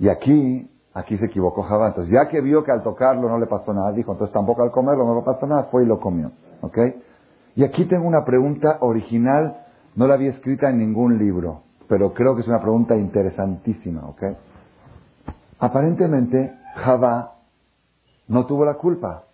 [0.00, 1.88] Y aquí, aquí se equivocó Jabá.
[1.88, 4.70] Entonces, ya que vio que al tocarlo no le pasó nada, dijo, entonces tampoco al
[4.70, 6.32] comerlo no le pasó nada, fue y lo comió.
[6.60, 6.78] ¿Ok?
[7.54, 12.34] Y aquí tengo una pregunta original, no la había escrita en ningún libro, pero creo
[12.34, 14.08] que es una pregunta interesantísima.
[14.08, 14.22] ¿Ok?
[15.58, 17.31] Aparentemente, Jabá
[18.28, 19.24] no tuvo la culpa.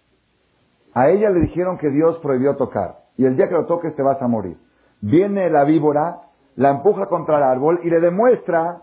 [0.94, 2.98] A ella le dijeron que Dios prohibió tocar.
[3.16, 4.56] Y el día que lo toques te vas a morir.
[5.00, 6.22] Viene la víbora,
[6.56, 8.82] la empuja contra el árbol y le demuestra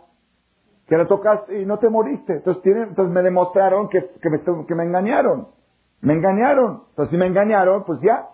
[0.87, 2.33] que lo tocaste y no te moriste.
[2.33, 5.47] Entonces, entonces me demostraron que, que me engañaron.
[6.01, 6.83] Me engañaron.
[6.89, 8.27] Entonces, si me engañaron, pues ya.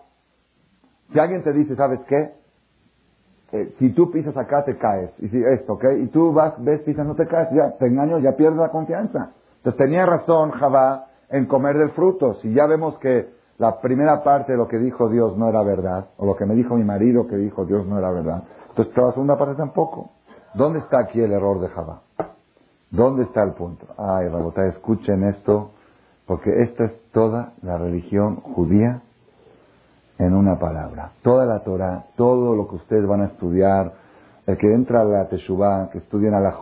[1.12, 2.34] Si alguien te dice, ¿sabes qué?
[3.52, 5.10] Eh, si tú pisas acá, te caes.
[5.18, 5.84] Y si esto, ¿ok?
[6.00, 9.32] Y tú vas, ves, pisas, no te caes, ya te engaño, ya pierdes la confianza.
[9.56, 12.34] Entonces, tenía razón Javá en comer del fruto.
[12.34, 16.06] Si ya vemos que la primera parte de lo que dijo Dios no era verdad,
[16.18, 19.12] o lo que me dijo mi marido que dijo Dios no era verdad, entonces la
[19.12, 20.10] segunda parte tampoco.
[20.54, 22.02] ¿Dónde está aquí el error de Javá?
[22.90, 23.86] ¿Dónde está el punto?
[23.96, 25.70] Ay, Rabotá, escuchen esto,
[26.26, 29.00] porque esta es toda la religión judía
[30.18, 31.12] en una palabra.
[31.22, 33.94] Toda la Torah, todo lo que ustedes van a estudiar,
[34.46, 36.52] el que entra a la Teshuvah, que estudian a la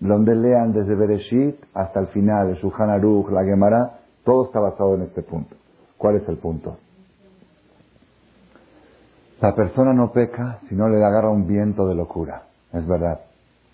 [0.00, 4.94] donde lean desde Bereshit hasta el final, el Shulchan Aruch, la Gemara, todo está basado
[4.94, 5.56] en este punto.
[5.96, 6.76] ¿Cuál es el punto?
[9.40, 12.44] La persona no peca si no le agarra un viento de locura.
[12.72, 13.20] Es verdad.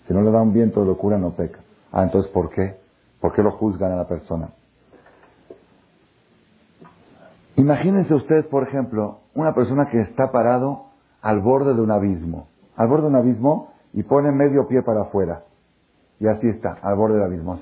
[0.07, 1.59] Si no le da un viento de locura, no peca.
[1.91, 2.77] Ah, entonces, ¿por qué?
[3.19, 4.49] ¿Por qué lo juzgan a la persona?
[7.55, 10.85] Imagínense ustedes, por ejemplo, una persona que está parado
[11.21, 12.47] al borde de un abismo.
[12.75, 15.43] Al borde de un abismo y pone medio pie para afuera.
[16.21, 17.59] Y así está, al borde del abismo.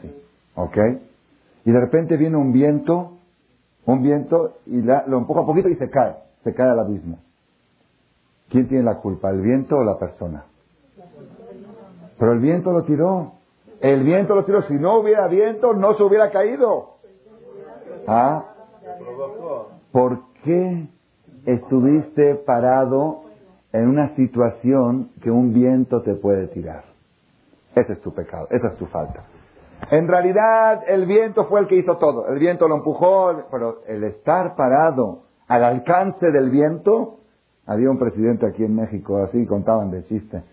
[0.56, 0.78] ¿Ok?
[1.64, 3.14] Y de repente viene un viento,
[3.86, 6.16] un viento, y lo empuja un poquito y se cae.
[6.44, 7.20] Se cae al abismo.
[8.50, 10.44] ¿Quién tiene la culpa, el viento o la persona?
[12.18, 13.32] Pero el viento lo tiró.
[13.80, 14.62] El viento lo tiró.
[14.64, 16.98] Si no hubiera viento, no se hubiera caído.
[18.08, 18.44] ¿Ah?
[19.94, 20.86] ¿Por qué
[21.46, 23.22] estuviste parado
[23.72, 26.89] en una situación que un viento te puede tirar?
[27.76, 29.24] Ese es tu pecado, esa es tu falta.
[29.92, 32.28] En realidad, el viento fue el que hizo todo.
[32.28, 37.20] El viento lo empujó, pero el estar parado al alcance del viento,
[37.66, 40.44] había un presidente aquí en México, así contaban de chiste,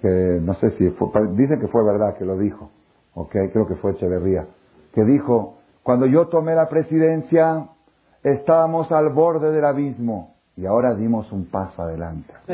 [0.00, 2.70] que no sé si dicen que fue verdad que lo dijo,
[3.14, 4.46] ok, creo que fue Echeverría,
[4.94, 7.68] que dijo, cuando yo tomé la presidencia,
[8.22, 12.32] estábamos al borde del abismo y ahora dimos un paso adelante.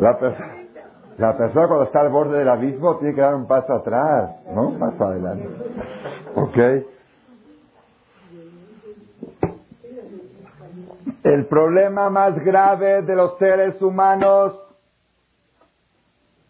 [0.00, 0.18] la,
[1.18, 4.68] la, persona cuando está al borde del abismo tiene que dar un paso atrás, no
[4.68, 5.48] un paso adelante.
[6.34, 6.58] ¿Ok?
[11.22, 14.60] El problema más grave de los seres humanos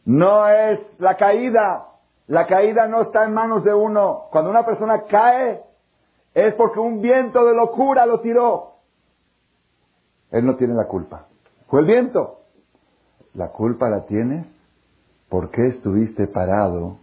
[0.05, 1.87] no es la caída.
[2.27, 4.25] La caída no está en manos de uno.
[4.31, 5.63] Cuando una persona cae,
[6.33, 8.75] es porque un viento de locura lo tiró.
[10.31, 11.27] Él no tiene la culpa.
[11.69, 12.41] Fue el viento.
[13.35, 14.54] La culpa la tienes
[15.35, 16.99] porque estuviste parado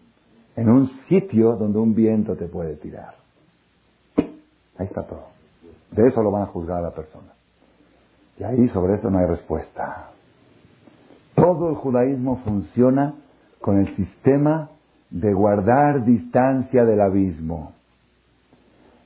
[0.55, 3.15] en un sitio donde un viento te puede tirar.
[4.15, 5.25] Ahí está todo.
[5.91, 7.33] De eso lo van a juzgar a la persona.
[8.39, 10.11] Y ahí sobre eso no hay respuesta.
[11.35, 13.15] Todo el judaísmo funciona
[13.59, 14.69] con el sistema
[15.09, 17.73] de guardar distancia del abismo.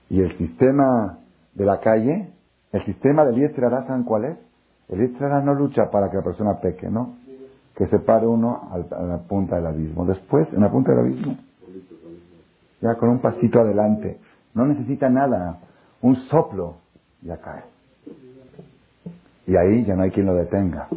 [0.07, 1.17] Y el sistema
[1.55, 2.30] de la calle,
[2.71, 4.38] el sistema del Yetzirah, ¿saben cuál es?
[4.88, 7.24] El Yetzirah no lucha para que la persona peque, ¿no?
[7.76, 10.05] Que se pare uno a la punta del abismo.
[10.05, 11.38] Después, en la punta del abismo,
[12.82, 14.19] ya con un pasito adelante.
[14.53, 15.59] No necesita nada,
[16.01, 16.78] un soplo,
[17.21, 17.63] ya cae.
[19.47, 20.88] Y ahí ya no hay quien lo detenga.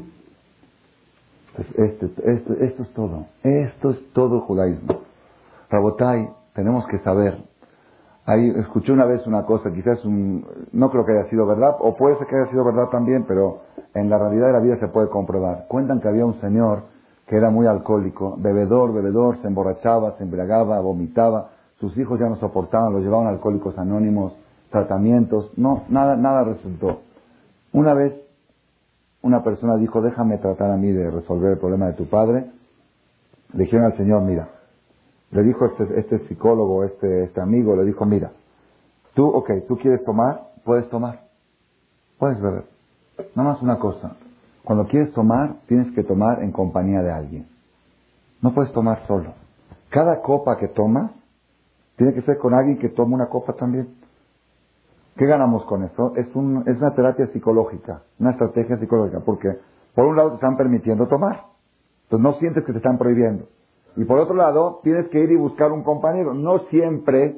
[1.77, 3.27] esto, esto, esto es todo.
[3.43, 5.01] Esto es todo judaísmo.
[5.71, 7.39] Rabotai, tenemos que saber
[8.29, 11.97] Ahí escuché una vez una cosa, quizás un, no creo que haya sido verdad, o
[11.97, 13.61] puede ser que haya sido verdad también, pero
[13.95, 15.65] en la realidad de la vida se puede comprobar.
[15.67, 16.83] Cuentan que había un señor
[17.27, 22.37] que era muy alcohólico, bebedor, bebedor, se emborrachaba, se embriagaba, vomitaba, sus hijos ya no
[22.37, 24.35] soportaban, lo llevaban alcohólicos anónimos,
[24.71, 27.01] tratamientos, no, nada, nada resultó.
[27.73, 28.13] Una vez
[29.23, 32.45] una persona dijo, déjame tratar a mí de resolver el problema de tu padre.
[33.55, 34.51] Le dijeron al Señor, mira,
[35.31, 38.33] le dijo este, este psicólogo, este, este amigo, le dijo, mira,
[39.15, 41.21] tú, ok, tú quieres tomar, puedes tomar,
[42.19, 42.65] puedes beber.
[43.35, 44.17] Nada más una cosa,
[44.65, 47.47] cuando quieres tomar, tienes que tomar en compañía de alguien.
[48.41, 49.33] No puedes tomar solo.
[49.91, 51.11] Cada copa que tomas,
[51.97, 53.97] tiene que ser con alguien que tome una copa también.
[55.17, 56.13] ¿Qué ganamos con esto?
[56.15, 59.49] Es, un, es una terapia psicológica, una estrategia psicológica, porque
[59.95, 61.43] por un lado te están permitiendo tomar,
[62.05, 63.47] entonces no sientes que te están prohibiendo.
[63.97, 66.35] Y por otro lado, tienes que ir y buscar un compañero.
[66.35, 67.37] No siempre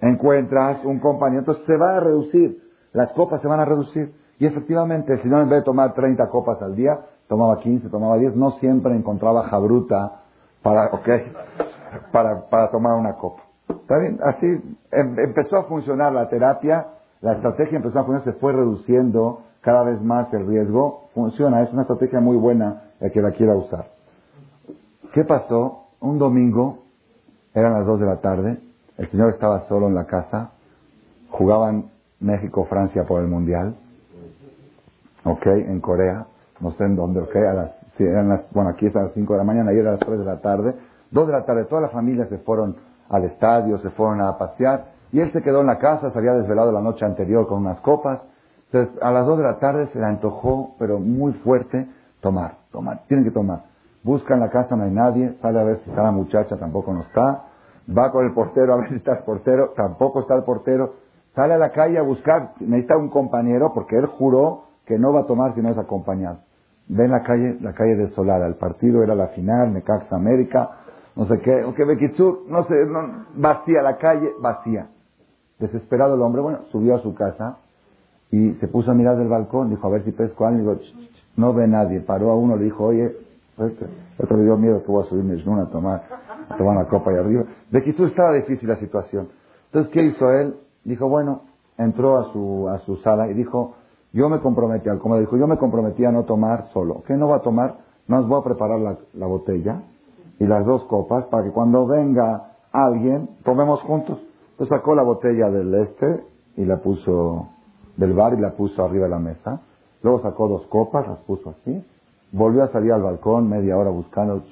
[0.00, 1.40] encuentras un compañero.
[1.40, 2.62] Entonces se va a reducir.
[2.92, 4.14] Las copas se van a reducir.
[4.38, 6.98] Y efectivamente, si no en vez de tomar 30 copas al día,
[7.28, 10.20] tomaba 15, tomaba 10, no siempre encontraba jabruta
[10.62, 11.32] para, okay,
[12.12, 13.42] para, para tomar una copa.
[13.68, 14.18] ¿Está bien?
[14.22, 14.46] Así
[14.92, 16.86] em, empezó a funcionar la terapia,
[17.20, 21.08] la estrategia empezó a funcionar, se fue reduciendo cada vez más el riesgo.
[21.14, 23.95] Funciona, es una estrategia muy buena el que la quiera usar.
[25.16, 25.86] ¿Qué pasó?
[26.00, 26.80] Un domingo,
[27.54, 28.60] eran las dos de la tarde,
[28.98, 30.50] el señor estaba solo en la casa,
[31.30, 31.86] jugaban
[32.20, 33.76] México-Francia por el Mundial,
[35.24, 36.26] ok, en Corea,
[36.60, 39.32] no sé en dónde, ok, a las, eran las, bueno, aquí es a las 5
[39.32, 40.74] de la mañana, ayer a las 3 de la tarde,
[41.12, 42.76] 2 de la tarde, toda la familia se fueron
[43.08, 46.34] al estadio, se fueron a pasear, y él se quedó en la casa, se había
[46.34, 48.20] desvelado la noche anterior con unas copas,
[48.66, 51.88] entonces a las 2 de la tarde se le antojó, pero muy fuerte,
[52.20, 53.75] tomar, tomar, tienen que tomar.
[54.06, 56.94] Busca en la casa, no hay nadie, sale a ver si está la muchacha, tampoco
[56.94, 57.42] no está.
[57.90, 60.94] Va con el portero a ver si está el portero, tampoco está el portero.
[61.34, 65.22] Sale a la calle a buscar, necesita un compañero porque él juró que no va
[65.22, 66.38] a tomar si no es acompañado.
[66.86, 68.46] Ve en la calle, la calle desolada.
[68.46, 70.70] El partido era la final, Necaxa América,
[71.16, 71.62] no sé qué.
[71.62, 74.86] Aunque Bekitsur, no sé, no, vacía la calle, vacía.
[75.58, 77.56] Desesperado el hombre, bueno, subió a su casa
[78.30, 80.64] y se puso a mirar del balcón, dijo, a ver si pesco a alguien.
[80.64, 80.80] Digo,
[81.34, 82.00] no ve nadie.
[82.02, 83.25] Paró a uno, le dijo, oye,
[83.58, 86.02] otro le dio miedo que voy a subirme a tomar,
[86.48, 87.44] a tomar una copa ahí arriba.
[87.70, 89.28] Bekitsur estaba difícil la situación.
[89.66, 90.56] Entonces, ¿qué hizo él?
[90.84, 91.42] Dijo, bueno,
[91.78, 93.74] entró a su, a su sala y dijo,
[94.12, 97.02] yo me comprometí, como dijo, yo me comprometí a no tomar solo.
[97.06, 97.78] ¿Qué no va a tomar?
[98.08, 99.82] No os voy a preparar la, la botella
[100.38, 104.18] y las dos copas para que cuando venga alguien, tomemos juntos.
[104.52, 106.24] Entonces sacó la botella del este
[106.56, 107.48] y la puso
[107.96, 109.60] del bar y la puso arriba de la mesa.
[110.02, 111.84] Luego sacó dos copas, las puso así.
[112.32, 114.42] Volvió a salir al balcón media hora buscando.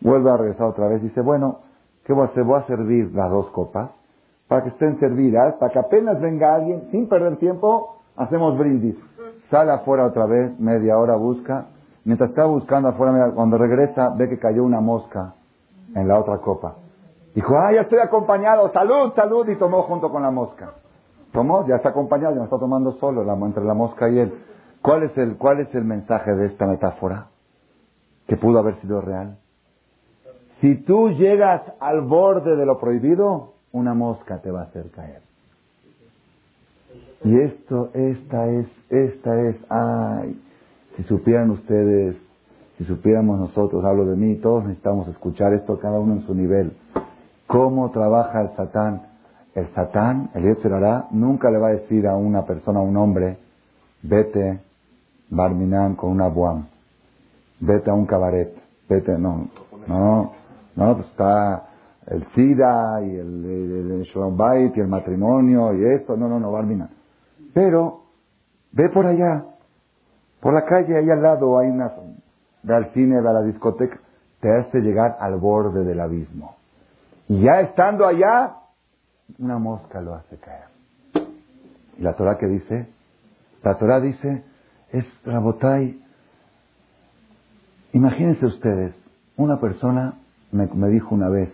[0.00, 1.58] vuelve a regresar otra vez dice, bueno,
[2.04, 2.44] ¿qué voy a hacer?
[2.44, 3.90] Voy a servir las dos copas
[4.48, 8.96] para que estén servidas, para que apenas venga alguien, sin perder tiempo, hacemos brindis.
[9.50, 11.66] Sale afuera otra vez, media hora busca.
[12.04, 15.34] Mientras está buscando afuera, cuando regresa, ve que cayó una mosca
[15.94, 16.76] en la otra copa.
[17.34, 20.70] Dijo, ah, ya estoy acompañado, salud, salud, y tomó junto con la mosca.
[21.32, 24.34] Tomó, ya está acompañado, ya no está tomando solo, entre la mosca y él.
[24.82, 27.28] ¿Cuál es, el, ¿Cuál es el mensaje de esta metáfora?
[28.26, 29.38] Que pudo haber sido real.
[30.60, 35.22] Si tú llegas al borde de lo prohibido, una mosca te va a hacer caer.
[37.24, 40.40] Y esto, esta es, esta es, ay,
[40.96, 42.16] si supieran ustedes,
[42.76, 46.72] si supiéramos nosotros, hablo de mí, todos necesitamos escuchar esto cada uno en su nivel.
[47.46, 49.02] ¿Cómo trabaja el Satán?
[49.54, 53.38] El Satán, el hará, nunca le va a decir a una persona, a un hombre,
[54.02, 54.60] vete,
[55.30, 56.66] Barminan, con una buam,
[57.60, 58.54] vete a un cabaret,
[58.88, 59.48] vete, no,
[59.86, 60.32] no,
[60.76, 61.68] no, pues está
[62.06, 66.88] el SIDA y el, el, el y el matrimonio y esto, no, no, no, Barmina.
[67.52, 68.04] Pero
[68.72, 69.44] ve por allá,
[70.40, 71.92] por la calle, ahí al lado hay una,
[72.62, 73.98] ve al cine, ve a la discoteca,
[74.40, 76.56] te hace llegar al borde del abismo.
[77.28, 78.54] Y ya estando allá,
[79.38, 80.68] una mosca lo hace caer.
[81.98, 82.88] ¿Y la Torah que dice?
[83.62, 84.44] La Torah dice,
[84.92, 86.00] es Rabotai.
[87.92, 88.94] Imagínense ustedes,
[89.36, 90.18] una persona
[90.52, 91.50] me, me dijo una vez,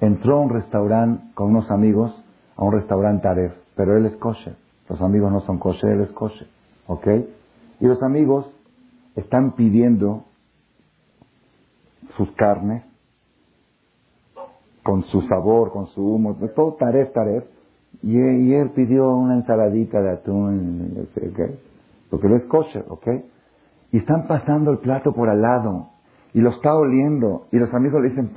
[0.00, 2.12] entró a un restaurante con unos amigos,
[2.56, 4.56] a un restaurante Taref, pero él es kosher.
[4.88, 6.48] Los amigos no son kosher, él es kosher.
[6.86, 7.06] ¿Ok?
[7.80, 8.52] Y los amigos
[9.16, 10.24] están pidiendo
[12.16, 12.84] sus carnes
[14.82, 17.44] con su sabor, con su humo, todo taref, taref.
[18.02, 18.16] Y,
[18.54, 21.08] él pidió una ensaladita de atún,
[22.12, 23.08] porque él es kosher, ¿ok?
[23.90, 25.88] Y están pasando el plato por al lado
[26.34, 28.30] y lo está oliendo y los amigos le dicen,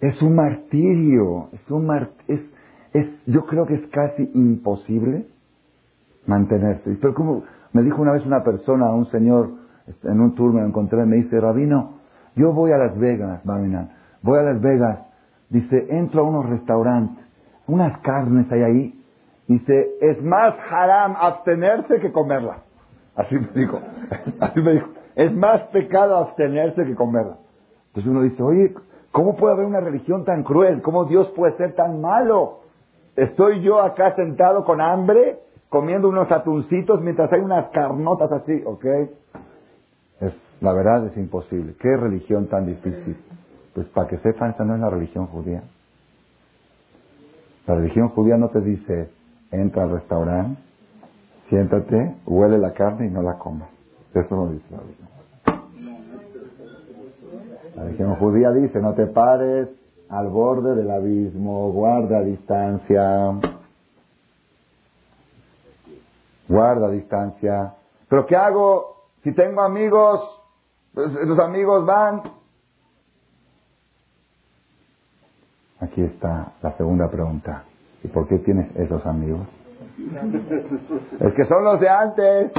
[0.00, 1.90] es un martirio, es un
[2.28, 2.40] es,
[2.92, 5.28] es, yo creo que es casi imposible
[6.26, 6.94] mantenerse.
[7.00, 9.48] Pero como me dijo una vez una persona, un señor,
[9.86, 12.00] este, en un tour me lo encontré, me dice, Rabino,
[12.36, 13.40] yo voy a Las Vegas,
[14.20, 14.98] voy a Las Vegas,
[15.48, 17.24] dice, entro a unos restaurantes,
[17.66, 19.04] unas carnes hay ahí,
[19.48, 22.64] dice, es más haram abstenerse que comerla.
[23.20, 23.80] Así me dijo,
[24.40, 27.36] así me dijo, es más pecado abstenerse que comerla.
[27.88, 28.74] Entonces uno dice, oye,
[29.12, 30.82] ¿Cómo puede haber una religión tan cruel?
[30.82, 32.60] ¿Cómo Dios puede ser tan malo?
[33.16, 38.84] Estoy yo acá sentado con hambre, comiendo unos atuncitos mientras hay unas carnotas así, ¿ok?
[40.20, 41.74] Es, la verdad es imposible.
[41.80, 43.16] ¿Qué religión tan difícil?
[43.74, 45.62] Pues para que sepan, esta no es la religión judía.
[47.66, 49.10] La religión judía no te dice,
[49.50, 50.60] entra al restaurante,
[51.50, 53.68] siéntate, huele la carne y no la comas.
[54.14, 55.08] Eso no dice la religión.
[57.76, 59.68] La religión judía dice, no te pares
[60.08, 63.32] al borde del abismo, guarda distancia.
[66.48, 67.74] Guarda distancia.
[68.08, 70.20] Pero ¿qué hago si tengo amigos?
[70.94, 72.22] Pues, los amigos van.
[75.80, 77.64] Aquí está la segunda pregunta.
[78.02, 79.46] ¿Y por qué tienes esos amigos?
[81.20, 82.52] Es que son los de antes.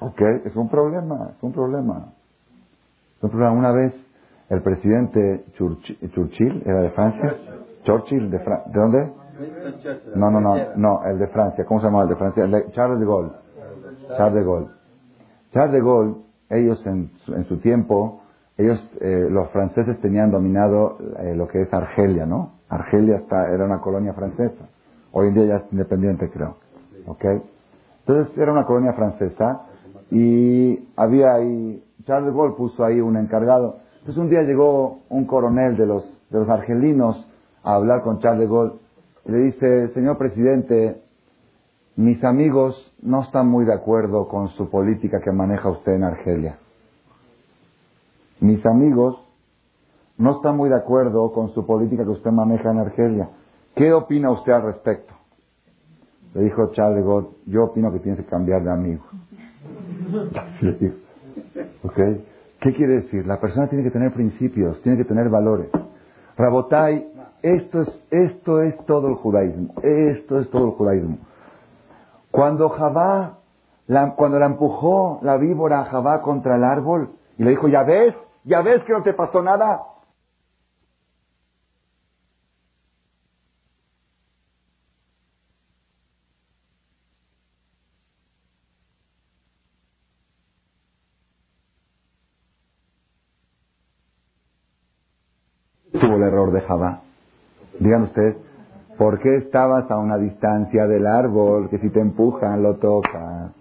[0.00, 2.12] Ok, es un problema, es un problema.
[3.22, 3.94] Una vez
[4.48, 7.34] el presidente Churchill, ¿era de Francia?
[7.84, 9.12] Churchill, ¿de, ¿de dónde?
[10.16, 11.64] No, no, no, no, el de Francia.
[11.64, 12.44] ¿Cómo se llama el de Francia?
[12.72, 13.32] Charles de Gaulle.
[14.16, 14.68] Charles de Gaulle.
[15.52, 16.16] Charles de Gaulle,
[16.50, 18.22] ellos en, en su tiempo,
[18.56, 22.52] ellos, eh, los franceses tenían dominado eh, lo que es Argelia, ¿no?
[22.68, 24.68] Argelia está, era una colonia francesa.
[25.12, 26.56] Hoy en día ya es independiente, creo.
[27.06, 27.24] ¿Ok?
[28.00, 29.62] Entonces era una colonia francesa
[30.10, 33.78] y había ahí Charles de Gaulle puso ahí un encargado.
[34.00, 37.26] Entonces un día llegó un coronel de los, de los argelinos
[37.62, 38.74] a hablar con Charles de Gaulle
[39.24, 41.00] y le dice, señor presidente,
[41.94, 46.58] mis amigos no están muy de acuerdo con su política que maneja usted en Argelia.
[48.40, 49.22] Mis amigos
[50.18, 53.28] no están muy de acuerdo con su política que usted maneja en Argelia.
[53.74, 55.14] ¿Qué opina usted al respecto?
[56.34, 59.04] Le dijo Charles God, yo opino que tiene que cambiar de amigo.
[61.82, 61.98] ¿Ok?
[62.60, 63.26] ¿Qué quiere decir?
[63.26, 65.68] La persona tiene que tener principios, tiene que tener valores.
[66.36, 67.08] Rabotai,
[67.42, 69.74] esto es, esto es todo el judaísmo.
[69.82, 71.18] Esto es todo el judaísmo.
[72.30, 73.38] Cuando Javá,
[74.16, 78.14] cuando la empujó la víbora a Javá contra el árbol y le dijo, ya ves,
[78.44, 79.82] ya ves que no te pasó nada,
[95.92, 97.00] tuvo el error de Javá.
[97.78, 98.36] Digan ustedes,
[98.98, 103.52] ¿por qué estabas a una distancia del árbol que si te empujan lo tocas?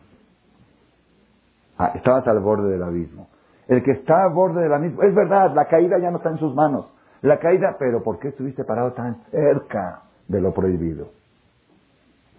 [1.78, 3.28] Ah, estabas al borde del abismo.
[3.68, 6.38] El que está al borde del abismo, es verdad, la caída ya no está en
[6.38, 6.92] sus manos.
[7.22, 11.10] La caída, pero ¿por qué estuviste parado tan cerca de lo prohibido?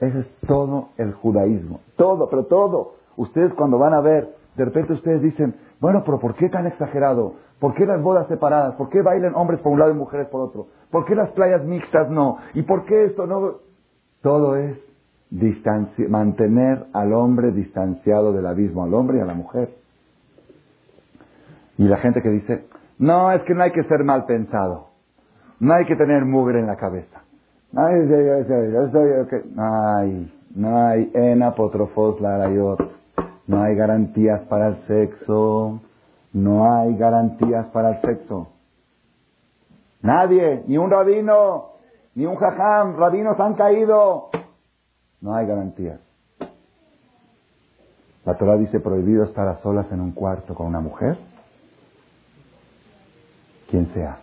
[0.00, 1.80] Ese es todo el judaísmo.
[1.96, 2.94] Todo, pero todo.
[3.16, 7.34] Ustedes cuando van a ver, de repente ustedes dicen, bueno, pero ¿por qué tan exagerado?
[7.58, 8.74] ¿Por qué las bodas separadas?
[8.74, 10.66] ¿Por qué bailan hombres por un lado y mujeres por otro?
[10.90, 12.38] ¿Por qué las playas mixtas no?
[12.54, 13.54] ¿Y por qué esto no?
[14.20, 14.76] Todo es
[16.08, 19.70] mantener al hombre distanciado del abismo, al hombre y a la mujer.
[21.78, 22.66] Y la gente que dice,
[22.98, 24.88] no, es que no hay que ser mal pensado.
[25.58, 27.22] No hay que tener mugre en la cabeza.
[27.74, 28.06] Ay,
[29.54, 33.01] no hay, no hay enapotrofos larayot.
[33.46, 35.80] No hay garantías para el sexo.
[36.32, 38.48] No hay garantías para el sexo.
[40.00, 41.72] Nadie, ni un rabino,
[42.14, 44.30] ni un jajam, rabinos han caído.
[45.20, 46.00] No hay garantías.
[48.24, 51.16] La Torah dice prohibido estar a solas en un cuarto con una mujer.
[53.70, 54.18] Quien sea.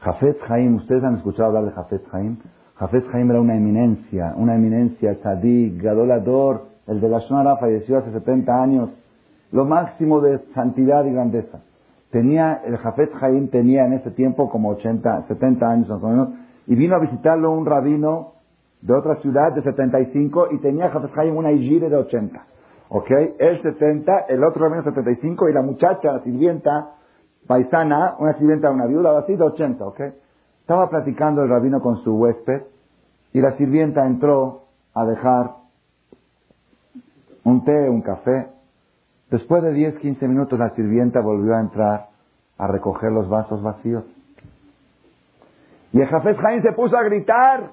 [0.00, 2.38] Jafet Haim, ustedes han escuchado hablar de Jafet Haim.
[2.76, 6.69] Jafet Haim era una eminencia, una eminencia, tzadik, gadolador.
[6.90, 8.90] El de la Shonara falleció hace 70 años
[9.52, 11.60] lo máximo de santidad y grandeza.
[12.10, 16.28] Tenía, el Jafet Jaim tenía en ese tiempo como 80, 70 años más o menos,
[16.66, 18.32] y vino a visitarlo un rabino
[18.82, 22.44] de otra ciudad de 75 y tenía Jafet Jaim una Ijire de 80.
[22.88, 23.10] ¿Ok?
[23.38, 26.96] Él 70, el otro rabino 75 y la muchacha, la sirvienta
[27.46, 29.86] paisana, una sirvienta, una viuda, así de 80.
[29.86, 30.00] ¿Ok?
[30.62, 32.62] Estaba platicando el rabino con su huésped
[33.32, 35.59] y la sirvienta entró a dejar
[37.44, 38.48] un té, un café,
[39.30, 42.08] Después de 10, 15 minutos la sirvienta volvió a entrar
[42.58, 44.04] a recoger los vasos vacíos.
[45.92, 47.70] Y el Jafés Jaín se puso a gritar.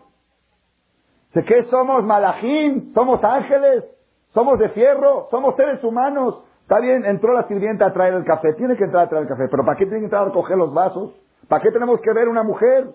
[1.34, 2.94] ¿De qué somos malajín?
[2.94, 3.86] ¿Somos ángeles?
[4.34, 5.28] ¿Somos de fierro?
[5.30, 6.44] ¿Somos seres humanos?
[6.62, 8.54] Está bien, entró la sirvienta a traer el café.
[8.54, 9.48] Tiene que entrar a traer el café.
[9.50, 11.20] Pero ¿para qué tiene que entrar a recoger los vasos?
[11.48, 12.88] ¿Para qué tenemos que ver una mujer?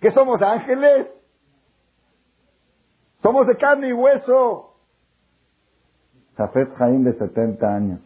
[0.00, 1.08] ¿Qué somos ángeles?
[3.22, 4.69] Somos de carne y hueso.
[6.36, 8.00] Jafet Jaim de 70 años.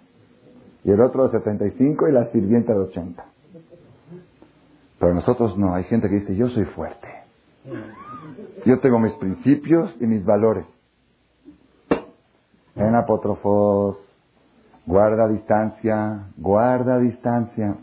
[0.84, 3.24] Y el otro de 75 y la sirvienta de 80.
[4.98, 5.74] Pero nosotros no.
[5.74, 7.08] Hay gente que dice, yo soy fuerte.
[8.66, 10.66] Yo tengo mis principios y mis valores.
[12.76, 13.98] En apótrofos,
[14.86, 17.76] guarda distancia, guarda distancia.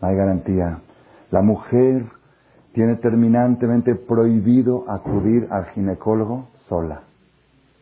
[0.00, 0.80] hay garantía.
[1.30, 2.06] La mujer
[2.72, 7.02] tiene terminantemente prohibido acudir al ginecólogo sola.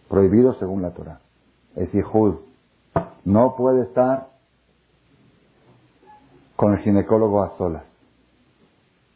[0.09, 1.20] Prohibido según la Torah
[1.76, 2.36] es Yehud,
[3.24, 4.28] no puede estar
[6.56, 7.84] con el ginecólogo a solas.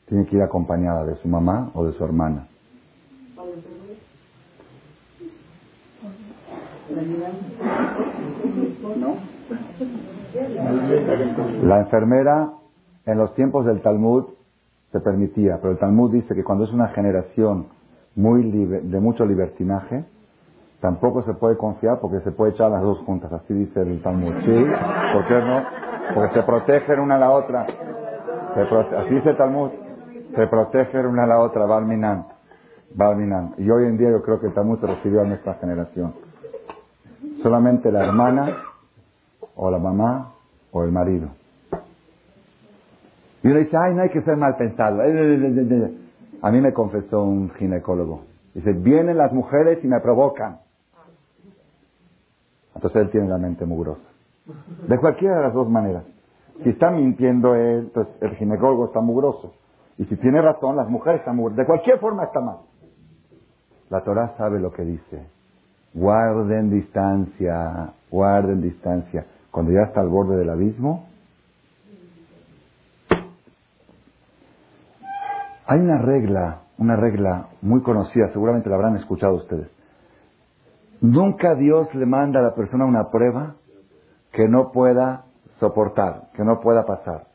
[0.07, 2.47] Tiene que ir acompañada de su mamá o de su hermana.
[11.63, 12.53] La enfermera
[13.07, 14.25] en los tiempos del Talmud
[14.93, 17.67] se permitía, pero el Talmud dice que cuando es una generación
[18.15, 20.05] muy de mucho libertinaje,
[20.83, 24.35] Tampoco se puede confiar porque se puede echar las dos juntas, así dice el Talmud.
[24.45, 24.67] Sí,
[25.13, 25.63] ¿por qué no?
[26.13, 27.67] Porque se protegen una a la otra.
[28.99, 29.71] así dice el Talmud.
[30.35, 32.27] Se protegen una a la otra, Balminan.
[32.97, 33.55] Balminan.
[33.59, 36.15] Y hoy en día yo creo que el Talmud se recibió a nuestra generación.
[37.45, 38.49] Solamente la hermana,
[39.55, 40.33] o la mamá,
[40.73, 41.29] o el marido.
[43.45, 45.01] Y uno dice, ay, no hay que ser mal pensado.
[45.01, 48.25] A mí me confesó un ginecólogo.
[48.53, 50.59] Dice, vienen las mujeres y me provocan.
[52.75, 54.03] Entonces él tiene la mente mugrosa.
[54.89, 56.05] De cualquiera de las dos maneras.
[56.63, 59.55] Si está mintiendo él, pues el ginecólogo está mugroso.
[59.99, 61.55] Y si tiene razón, las mujeres están mal.
[61.55, 62.59] De cualquier forma está mal.
[63.91, 65.27] La Torah sabe lo que dice.
[65.95, 69.27] Guarden distancia, guarden distancia.
[69.51, 71.07] Cuando ya está al borde del abismo,
[75.67, 79.69] hay una regla, una regla muy conocida, seguramente la habrán escuchado ustedes.
[81.03, 83.57] Nunca Dios le manda a la persona una prueba
[84.31, 85.25] que no pueda
[85.59, 87.27] soportar, que no pueda pasar.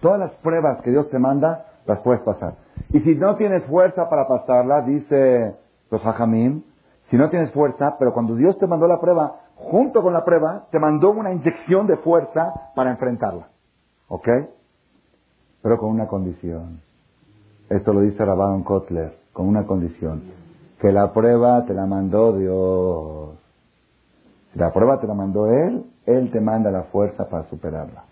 [0.00, 2.56] Todas las pruebas que Dios te manda, las puedes pasar.
[2.90, 5.56] Y si no tienes fuerza para pasarla, dice
[5.90, 6.64] los hajamim,
[7.08, 10.66] si no tienes fuerza, pero cuando Dios te mandó la prueba, junto con la prueba,
[10.70, 13.48] te mandó una inyección de fuerza para enfrentarla.
[14.08, 14.28] ¿Ok?
[15.62, 16.82] Pero con una condición.
[17.70, 20.43] Esto lo dice Rabban Kotler, con una condición.
[20.80, 23.38] Que la prueba te la mandó Dios.
[24.52, 28.04] Si la prueba te la mandó Él, Él te manda la fuerza para superarla.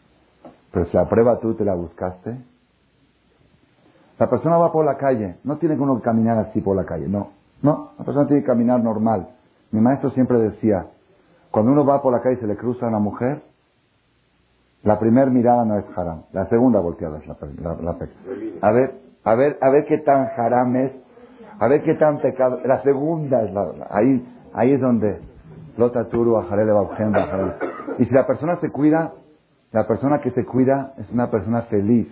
[0.73, 2.37] Pero si la prueba tú te la buscaste,
[4.19, 7.09] la persona va por la calle, no tiene que uno caminar así por la calle,
[7.09, 7.31] no.
[7.63, 9.29] No, la persona tiene que caminar normal.
[9.71, 10.87] Mi maestro siempre decía,
[11.51, 13.43] cuando uno va por la calle y se le cruza a una mujer,
[14.83, 17.37] la primera mirada no es haram, la segunda volteada es la,
[17.81, 17.97] la,
[18.61, 20.93] A ver, a ver, a ver qué tan haram es,
[21.63, 22.59] a ver qué tan pecado.
[22.65, 25.21] La segunda es la, ahí, ahí es donde
[25.77, 26.43] Lota Turu,
[27.99, 29.13] Y si la persona se cuida,
[29.71, 32.09] la persona que se cuida es una persona feliz.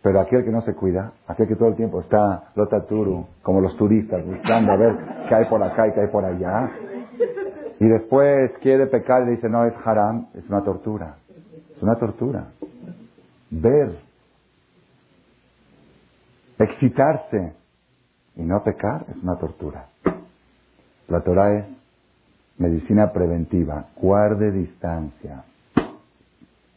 [0.00, 3.76] Pero aquel que no se cuida, aquel que todo el tiempo está lotaturu, como los
[3.76, 4.96] turistas, buscando a ver
[5.28, 6.70] qué hay por acá y qué hay por allá,
[7.80, 11.16] y después quiere pecar y le dice, no, es haram, es una tortura.
[11.76, 12.46] Es una tortura.
[13.50, 13.98] Ver,
[16.60, 17.57] excitarse
[18.38, 19.88] y no pecar es una tortura.
[21.08, 21.66] La Torah es
[22.56, 25.44] medicina preventiva, guarde distancia.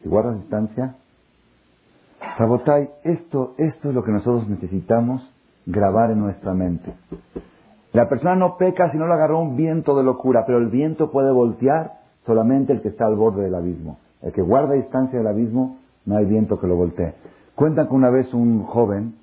[0.01, 0.95] Si guardas distancia,
[2.38, 5.22] Rabotay, esto, esto es lo que nosotros necesitamos
[5.66, 6.93] grabar en nuestra mente.
[7.93, 11.12] La persona no peca si no le agarró un viento de locura, pero el viento
[11.12, 13.99] puede voltear solamente el que está al borde del abismo.
[14.22, 17.14] El que guarda distancia del abismo, no hay viento que lo voltee.
[17.53, 19.16] Cuentan que una vez un joven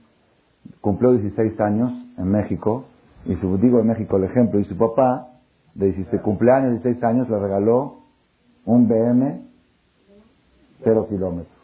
[0.80, 2.84] cumplió 16 años en México,
[3.24, 5.28] y su, digo en México el ejemplo, y su papá,
[5.74, 7.98] de 16, cumpleaños, 16 años, le regaló
[8.64, 9.42] un BM
[10.82, 11.56] cero kilómetros.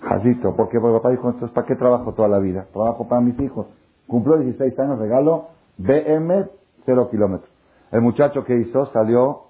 [0.00, 2.66] Jadito, porque mi papá dijo, entonces, ¿para qué trabajo toda la vida?
[2.72, 3.66] Trabajo para mis hijos.
[4.06, 6.46] Cumplió 16 años, regalo BM
[6.84, 7.50] 0 kilómetros.
[7.90, 9.46] El muchacho que hizo salió,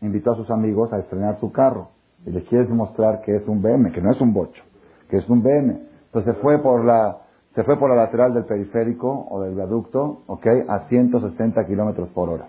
[0.00, 1.88] invitó a sus amigos a estrenar su carro.
[2.26, 4.62] Y les quiere demostrar que es un BM, que no es un bocho,
[5.08, 5.78] que es un BM.
[6.06, 7.18] Entonces fue por la,
[7.54, 12.28] se fue por la lateral del periférico o del viaducto, ok, a 160 kilómetros por
[12.28, 12.48] hora.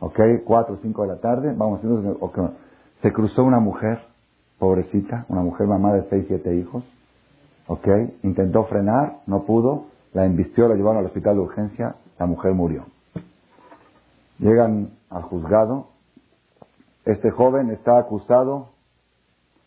[0.00, 1.80] Ok, 4 o 5 de la tarde, vamos,
[2.20, 2.44] okay.
[3.02, 4.00] se cruzó una mujer
[4.58, 6.84] pobrecita, una mujer mamá de seis, siete hijos,
[7.66, 7.86] ¿ok?
[8.22, 12.86] Intentó frenar, no pudo, la embistió, la llevaron al hospital de urgencia, la mujer murió.
[14.38, 15.88] Llegan al juzgado,
[17.04, 18.68] este joven está acusado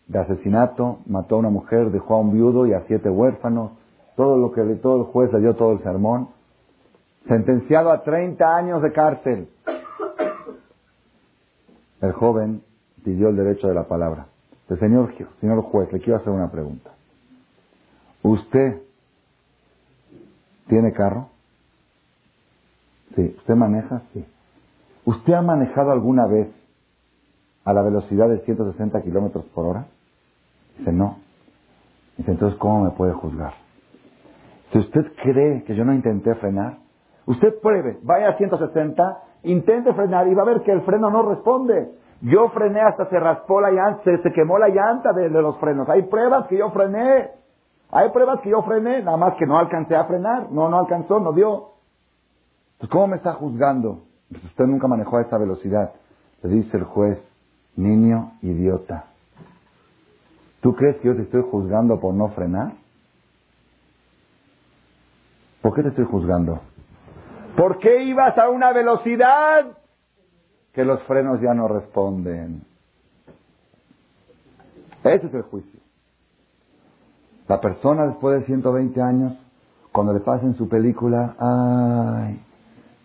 [0.08, 3.72] de asesinato, mató a una mujer, dejó a un viudo y a siete huérfanos,
[4.18, 6.30] todo lo que todo el juez le dio todo el sermón,
[7.28, 9.48] sentenciado a 30 años de cárcel.
[12.02, 12.64] El joven
[13.04, 14.26] pidió el derecho de la palabra.
[14.70, 16.92] El señor, señor juez, le quiero hacer una pregunta.
[18.24, 18.82] ¿Usted
[20.68, 21.30] tiene carro?
[23.16, 23.36] Sí.
[23.38, 24.02] ¿Usted maneja?
[24.14, 24.26] Sí.
[25.06, 26.50] ¿Usted ha manejado alguna vez
[27.66, 29.86] a la velocidad de 160 kilómetros por hora?
[30.80, 31.20] Dice, no.
[32.18, 33.67] Dice, entonces, ¿cómo me puede juzgar?
[34.72, 36.78] Si usted cree que yo no intenté frenar,
[37.26, 41.24] usted pruebe, vaya a 160, intente frenar y va a ver que el freno no
[41.30, 41.92] responde.
[42.22, 45.88] Yo frené hasta se raspó la llanta, se, quemó la llanta de, los frenos.
[45.90, 47.32] Hay pruebas que yo frené.
[47.92, 50.52] Hay pruebas que yo frené, nada más que no alcancé a frenar.
[50.52, 51.70] No, no alcanzó, no dio.
[52.80, 54.02] Pues, ¿cómo me está juzgando?
[54.30, 55.94] Pues usted nunca manejó a esa velocidad.
[56.42, 57.22] Le dice el juez,
[57.76, 59.06] niño idiota.
[60.62, 62.74] ¿Tú crees que yo te estoy juzgando por no frenar?
[65.68, 66.62] ¿Por qué te estoy juzgando?
[67.58, 69.66] ¿Por qué ibas a una velocidad
[70.72, 72.62] que los frenos ya no responden.
[75.04, 75.82] Ese es el juicio.
[77.50, 79.34] La persona después de 120 años,
[79.92, 82.40] cuando le pasen su película, ay,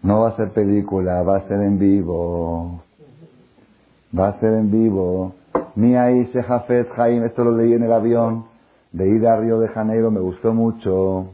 [0.04, 2.84] no va a ser película, va a ser en vivo.
[4.16, 5.34] Va a ser en vivo.
[5.74, 8.44] Ni ahí Jafet Jaime, esto lo leí en el avión,
[8.92, 11.30] de ida a Río de Janeiro, me gustó mucho.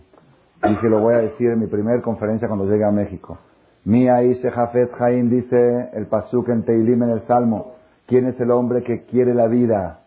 [0.63, 3.39] Dije, lo voy a decir en mi primera conferencia cuando llegue a México.
[3.85, 7.75] Mia Ishe Jafet Jaim dice el Pasuk en Teilim en el Salmo.
[8.07, 10.01] ¿Quién es el hombre que quiere la vida?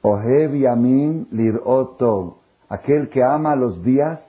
[0.00, 2.36] Ohev Yamin Lirotov.
[2.68, 4.20] Aquel que ama los días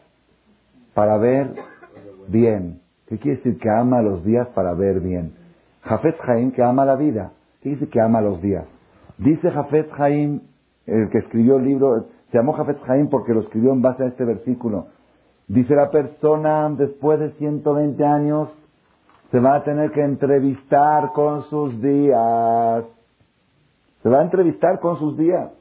[0.94, 1.54] para ver
[2.28, 2.82] bien.
[3.08, 5.34] ¿Qué quiere decir que ama los días para ver bien?
[5.84, 7.32] Jafet Jaim que ama la vida.
[7.62, 8.66] ¿Qué dice que ama los días?
[9.18, 10.42] Dice Jafet Jaim,
[10.86, 14.08] el que escribió el libro, se llamó Jafet Jaim porque lo escribió en base a
[14.08, 14.88] este versículo.
[15.48, 18.50] Dice la persona, después de 120 años,
[19.32, 22.86] se va a tener que entrevistar con sus días.
[24.04, 25.52] Se va a entrevistar con sus días.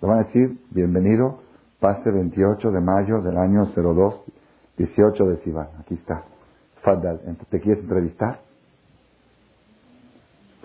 [0.00, 1.40] Le van a decir, bienvenido,
[1.80, 4.14] pase 28 de mayo del año 02,
[4.76, 5.68] 18 de Sivan.
[5.80, 6.24] Aquí está.
[6.82, 7.20] Fadal,
[7.50, 8.40] ¿te quieres entrevistar?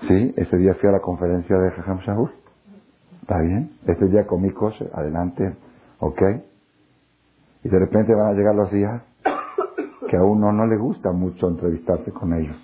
[0.08, 2.32] Sí, ese día fui a la conferencia de Jajam Shahur.
[3.22, 3.72] ¿Está bien?
[3.88, 5.56] Ese día comí kosher, adelante,
[6.00, 6.22] ¿ok?
[7.66, 9.02] Y de repente van a llegar los días
[10.08, 12.56] que a uno no le gusta mucho entrevistarse con ellos.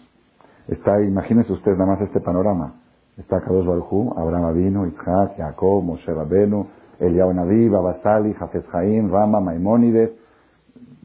[0.67, 2.75] Está, imagínense ustedes nada más este panorama.
[3.17, 6.67] Está Kadosh Baruj Abraham Avinu, Isaac, Jacob, Moshe Rabenu,
[6.99, 10.11] Eliyahu Naví, Babasali, Jafet Jaim, Rama, Maimónides,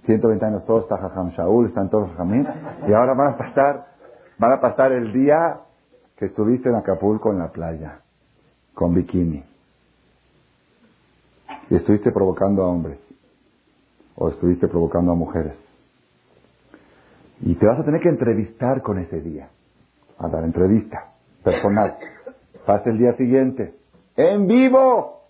[0.04, 2.46] 120 años todos, está Jajam Shaul, están todos Jajamín,
[2.86, 3.86] y ahora van a pasar,
[4.38, 5.60] van a pasar el día
[6.18, 8.00] que estuviste en Acapulco en la playa,
[8.74, 9.42] con bikini,
[11.70, 12.98] y estuviste provocando a hombres,
[14.16, 15.54] o estuviste provocando a mujeres.
[17.40, 19.50] Y te vas a tener que entrevistar con ese día,
[20.18, 21.12] a dar entrevista
[21.44, 21.96] personal.
[22.64, 23.74] Pasa el día siguiente,
[24.16, 25.20] en vivo.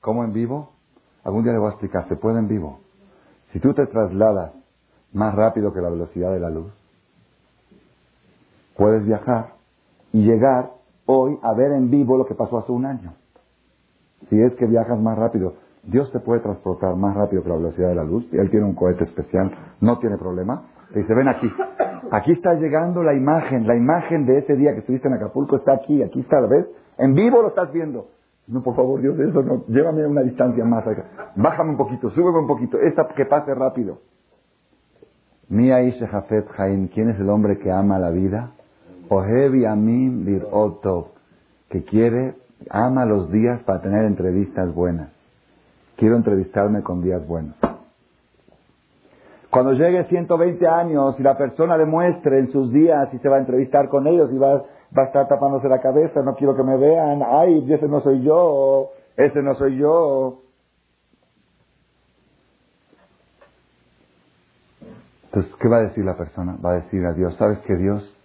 [0.00, 0.72] ¿Cómo en vivo?
[1.22, 2.80] Algún día le voy a explicar, se puede en vivo.
[3.52, 4.52] Si tú te trasladas
[5.12, 6.72] más rápido que la velocidad de la luz,
[8.76, 9.54] puedes viajar
[10.12, 10.70] y llegar
[11.06, 13.14] hoy a ver en vivo lo que pasó hace un año.
[14.28, 15.54] Si es que viajas más rápido,
[15.88, 18.26] Dios te puede transportar más rápido que la velocidad de la luz.
[18.32, 20.64] Él tiene un cohete especial, no tiene problema.
[20.92, 21.50] Te dice, ven aquí.
[22.10, 25.72] Aquí está llegando la imagen, la imagen de ese día que estuviste en Acapulco está
[25.72, 26.66] aquí, aquí está, ¿la ves?
[26.98, 28.08] En vivo lo estás viendo.
[28.46, 30.84] No, por favor, Dios, eso no, llévame a una distancia más.
[31.36, 33.98] Bájame un poquito, súbeme un poquito, esta que pase rápido.
[35.48, 38.52] Mia Jafet Jaim, ¿quién es el hombre que ama la vida?
[39.08, 41.08] Ohevi Amim Otov,
[41.70, 42.34] que quiere,
[42.70, 45.17] ama los días para tener entrevistas buenas.
[45.98, 47.56] Quiero entrevistarme con días buenos.
[49.50, 53.40] Cuando llegue 120 años y la persona demuestre en sus días y se va a
[53.40, 54.62] entrevistar con ellos y va,
[54.96, 58.22] va a estar tapándose la cabeza, no quiero que me vean, ay, ese no soy
[58.22, 60.42] yo, ese no soy yo.
[65.24, 66.56] Entonces, ¿qué va a decir la persona?
[66.64, 68.16] Va a decir a Dios, ¿sabes que Dios?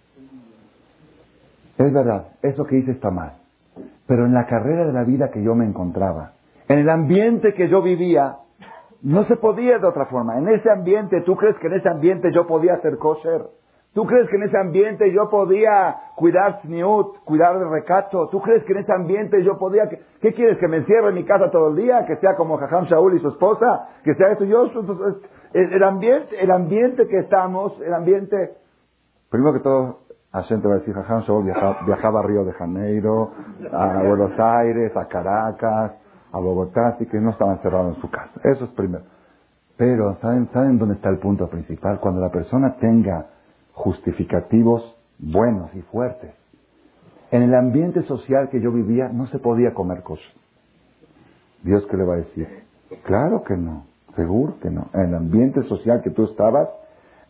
[1.76, 3.32] Es verdad, eso que hice está mal.
[4.06, 6.33] Pero en la carrera de la vida que yo me encontraba,
[6.68, 8.36] en el ambiente que yo vivía,
[9.02, 10.38] no se podía de otra forma.
[10.38, 13.42] En ese ambiente, ¿tú crees que en ese ambiente yo podía hacer kosher?
[13.92, 18.28] ¿Tú crees que en ese ambiente yo podía cuidar sniut, cuidar de recato?
[18.28, 19.88] ¿Tú crees que en ese ambiente yo podía...
[20.20, 20.58] ¿Qué quieres?
[20.58, 22.04] ¿Que me encierre en mi casa todo el día?
[22.04, 23.88] ¿Que sea como Jajam Shaul y su esposa?
[24.02, 24.44] ¿Que sea esto?
[24.46, 24.68] Yo,
[25.52, 28.54] el, ambiente, el ambiente que estamos, el ambiente...
[29.30, 29.98] Primero que todo,
[30.32, 31.44] Hashem va a decir, Jajam Shaul
[31.86, 33.30] viajaba a Río de Janeiro,
[33.70, 35.92] a Buenos Aires, a Caracas,
[36.34, 38.32] a Bogotá, así que no estaba encerrado en su casa.
[38.42, 39.04] Eso es primero.
[39.76, 42.00] Pero, ¿saben, ¿saben dónde está el punto principal?
[42.00, 43.26] Cuando la persona tenga
[43.72, 46.34] justificativos buenos y fuertes.
[47.30, 50.32] En el ambiente social que yo vivía no se podía comer cosas.
[51.62, 52.48] ¿Dios qué le va a decir?
[53.04, 54.88] Claro que no, seguro que no.
[54.92, 56.68] En el ambiente social que tú estabas,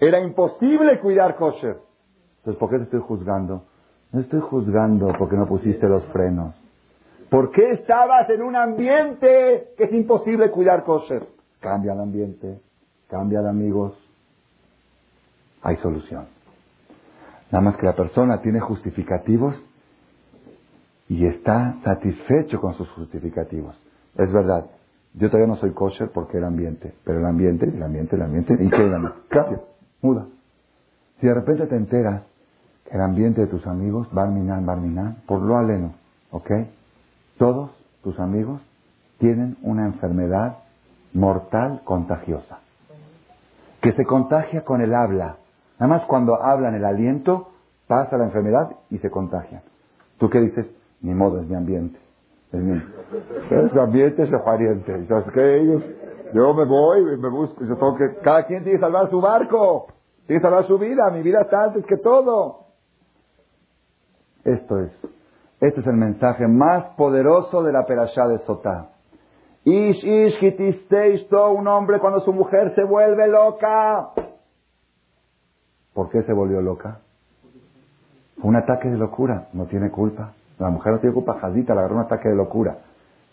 [0.01, 1.77] era imposible cuidar kosher.
[2.39, 3.65] Entonces, ¿por qué te estoy juzgando?
[4.13, 6.55] No estoy juzgando porque no pusiste los frenos.
[7.35, 11.27] ¿Por qué estabas en un ambiente que es imposible cuidar kosher?
[11.59, 12.61] Cambia el ambiente,
[13.09, 13.99] cambia de amigos.
[15.61, 16.27] Hay solución.
[17.51, 19.57] Nada más que la persona tiene justificativos
[21.09, 23.75] y está satisfecho con sus justificativos.
[24.17, 24.67] Es verdad,
[25.15, 28.55] yo todavía no soy kosher porque el ambiente, pero el ambiente, el ambiente, el ambiente,
[28.61, 29.19] ¿y qué el ambiente?
[29.31, 29.61] Cambia,
[30.03, 30.29] muda.
[31.21, 32.23] Si de repente te enteras
[32.89, 35.95] que el ambiente de tus amigos, barminan, barminan, por lo aleno,
[36.31, 36.53] ¿ok?
[37.39, 37.71] Todos
[38.03, 38.61] tus amigos
[39.19, 40.59] tienen una enfermedad
[41.13, 42.59] mortal contagiosa,
[43.81, 45.37] que se contagia con el habla.
[45.79, 47.49] Nada más cuando hablan el aliento,
[47.87, 49.63] pasa la enfermedad y se contagian.
[50.19, 50.67] ¿Tú qué dices?
[51.01, 51.99] Ni modo, es mi ambiente.
[52.53, 55.07] Es mi, es mi ambiente, es el pariente.
[56.33, 59.89] yo me voy, me busco, yo tengo que, cada quien tiene que salvar su barco,
[60.27, 62.67] tiene que salvar su vida, mi vida está antes que todo.
[64.45, 65.14] Esto es
[65.67, 68.91] este es el mensaje más poderoso de la perashá de Sotá.
[69.65, 74.11] Ish, ish, un hombre cuando su mujer se vuelve loca.
[75.95, 77.01] ¿Por qué se volvió loca?
[78.41, 80.33] Fue un ataque de locura, no tiene culpa.
[80.59, 82.79] La mujer no tiene culpa, Jadita le agarró un ataque de locura.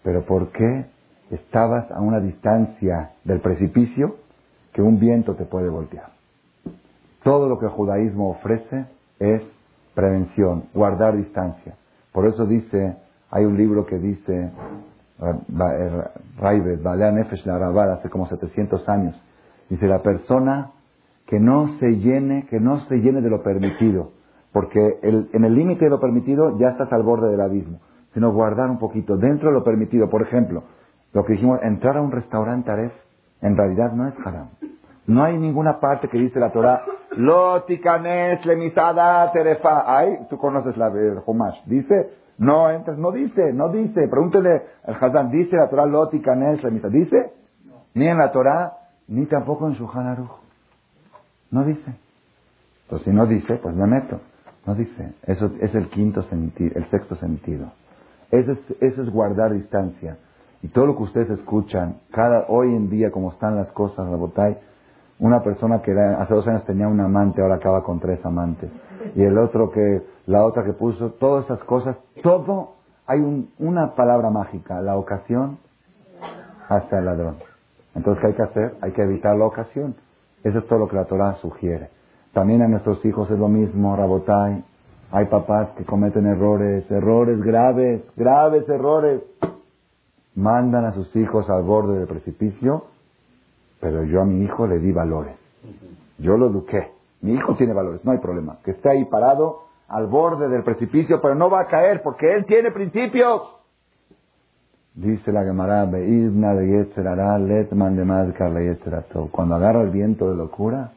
[0.04, 0.86] Pero ¿por qué
[1.32, 4.16] estabas a una distancia del precipicio
[4.74, 6.12] que un viento te puede voltear.
[7.24, 8.86] Todo lo que el judaísmo ofrece
[9.20, 9.42] es
[9.94, 11.76] prevención, guardar distancia.
[12.12, 12.98] Por eso dice,
[13.30, 14.52] hay un libro que dice,
[16.38, 19.22] Raibet, Balea Nefesh la hace como 700 años,
[19.70, 20.72] dice la persona
[21.28, 24.12] que no se llene, que no se llene de lo permitido,
[24.52, 27.80] porque en el límite de lo permitido ya estás al borde del abismo,
[28.14, 30.10] sino guardar un poquito dentro de lo permitido.
[30.10, 30.64] Por ejemplo,
[31.14, 32.92] lo que dijimos, entrar a un restaurante Aref,
[33.42, 34.50] en realidad no es haram.
[35.12, 36.86] No hay ninguna parte que dice la Torah,
[37.18, 39.84] Lotikanes lemisada terefa.
[39.86, 41.66] Ay, tú conoces la de Humash.
[41.66, 44.08] Dice, no entras, no dice, no dice.
[44.08, 46.94] Pregúntele al Hazán, ¿dice la Torah Lotikanes lemisada?
[46.94, 47.34] ¿Dice?
[47.94, 48.78] Ni en la Torah,
[49.10, 50.32] ni tampoco en su Aruch.
[51.52, 51.94] No dice.
[52.84, 54.22] Entonces, si no dice, pues me meto.
[54.66, 55.14] No dice.
[55.24, 57.74] Eso es el quinto sentido, el sexto sentido.
[58.32, 60.18] Eso es, guardar distancia.
[60.62, 64.16] Y todo lo que ustedes escuchan, cada, hoy en día, como están las cosas, la
[64.16, 64.58] botay,
[65.22, 68.72] una persona que hace dos años tenía un amante, ahora acaba con tres amantes.
[69.16, 72.74] Y el otro que, la otra que puso, todas esas cosas, todo,
[73.06, 73.20] hay
[73.60, 75.60] una palabra mágica, la ocasión
[76.68, 77.36] hasta el ladrón.
[77.94, 78.76] Entonces, ¿qué hay que hacer?
[78.82, 79.96] Hay que evitar la ocasión.
[80.44, 81.90] Eso es todo lo que la Torah sugiere.
[82.34, 84.64] También a nuestros hijos es lo mismo, Rabotai.
[85.12, 89.22] Hay papás que cometen errores, errores graves, graves errores.
[90.34, 92.86] Mandan a sus hijos al borde del precipicio
[93.82, 95.36] pero yo a mi hijo le di valores.
[96.20, 96.92] Yo lo eduqué.
[97.22, 98.60] Mi hijo tiene valores, no hay problema.
[98.64, 102.46] Que esté ahí parado al borde del precipicio, pero no va a caer porque él
[102.46, 103.42] tiene principios.
[104.94, 106.00] Dice la Gemara, de
[107.40, 108.78] Letman de
[109.32, 110.92] Cuando agarra el viento de locura,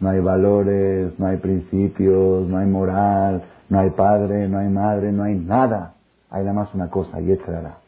[0.00, 5.12] no hay valores, no hay principios, no hay moral, no hay padre, no hay madre,
[5.12, 5.94] no hay nada.
[6.30, 7.78] Hay nada más una cosa, Yetzerara.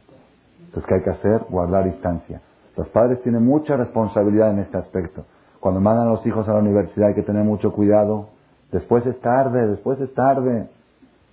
[0.67, 1.45] Entonces, ¿qué hay que hacer?
[1.51, 2.41] Guardar distancia.
[2.81, 5.27] Los padres tienen mucha responsabilidad en este aspecto.
[5.61, 8.29] Cuando mandan a los hijos a la universidad hay que tener mucho cuidado.
[8.73, 10.67] Después es tarde, después es tarde.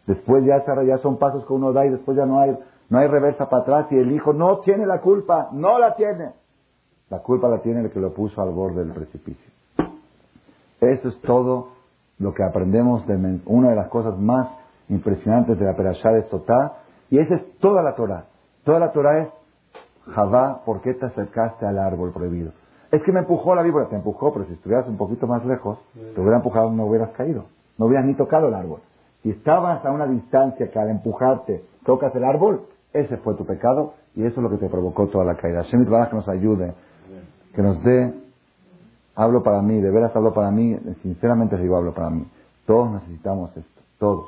[0.07, 0.61] Después ya,
[0.97, 2.53] son pasos que uno da y después ya no hay,
[2.89, 6.31] no hay reversa para atrás y el hijo no tiene la culpa, no la tiene.
[7.09, 9.49] La culpa la tiene el que lo puso al borde del precipicio.
[10.81, 11.69] Eso es todo
[12.19, 14.49] lo que aprendemos de una de las cosas más
[14.89, 16.79] impresionantes de la Perashá de Sotá.
[17.09, 18.25] Y esa es toda la Torah.
[18.65, 19.29] Toda la Torah es
[20.13, 22.51] Javá, ¿por qué te acercaste al árbol prohibido?
[22.91, 25.77] Es que me empujó la víbora, te empujó, pero si estuvieras un poquito más lejos,
[25.93, 27.45] te hubiera empujado, no hubieras caído,
[27.77, 28.79] no hubieras ni tocado el árbol.
[29.23, 32.61] Si estabas a una distancia que al empujarte tocas el árbol,
[32.93, 35.63] ese fue tu pecado y eso es lo que te provocó toda la caída.
[35.63, 36.73] Shemit que nos ayude,
[37.53, 38.13] que nos dé,
[39.15, 42.25] hablo para mí, de veras hablo para mí, sinceramente digo hablo para mí.
[42.65, 44.27] Todos necesitamos esto, todos.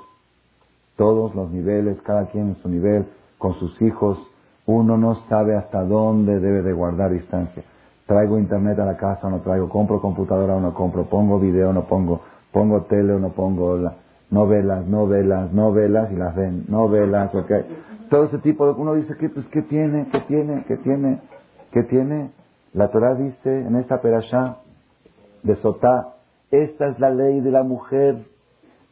[0.97, 3.07] Todos los niveles, cada quien en su nivel,
[3.38, 4.19] con sus hijos,
[4.70, 7.63] uno no sabe hasta dónde debe de guardar distancia.
[8.05, 11.72] Traigo internet a la casa o no traigo, compro computadora o no compro, pongo video
[11.72, 13.80] o no pongo, pongo tele o no pongo,
[14.30, 17.51] novelas, novelas, novelas y las ven, novelas, ok.
[18.11, 20.07] Todo ese tipo de, uno dice, ¿qué, pues, ¿qué tiene?
[20.11, 20.63] ¿Qué tiene?
[20.67, 21.20] ¿Qué tiene?
[21.72, 22.32] ¿Qué tiene?
[22.74, 24.57] La Torah dice en esta perashá
[25.41, 26.13] de Sotá,
[26.51, 28.24] esta es la ley de la mujer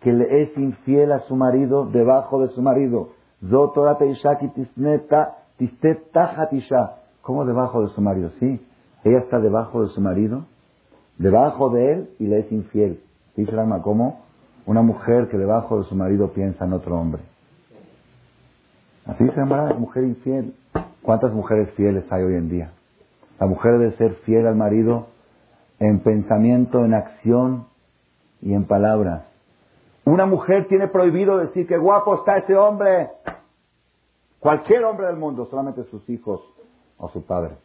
[0.02, 3.10] que le es infiel a su marido debajo de su marido.
[3.48, 4.12] Zotorate
[5.60, 8.32] Ishaki Tisneta ¿Cómo debajo de su marido?
[8.40, 8.66] Sí,
[9.04, 10.46] ella está debajo de su marido,
[11.18, 13.02] debajo de él y le es infiel.
[13.36, 14.22] Dice el alma, ¿cómo?
[14.66, 17.22] Una mujer que debajo de su marido piensa en otro hombre.
[19.06, 20.54] Así se llama mujer infiel.
[21.02, 22.72] ¿Cuántas mujeres fieles hay hoy en día?
[23.40, 25.08] La mujer debe ser fiel al marido
[25.80, 27.66] en pensamiento, en acción
[28.42, 29.24] y en palabras.
[30.06, 33.10] Una mujer tiene prohibido decir que guapo está ese hombre.
[34.48, 36.40] Cualquier hombre del mundo, solamente sus hijos
[36.98, 37.58] o su padre.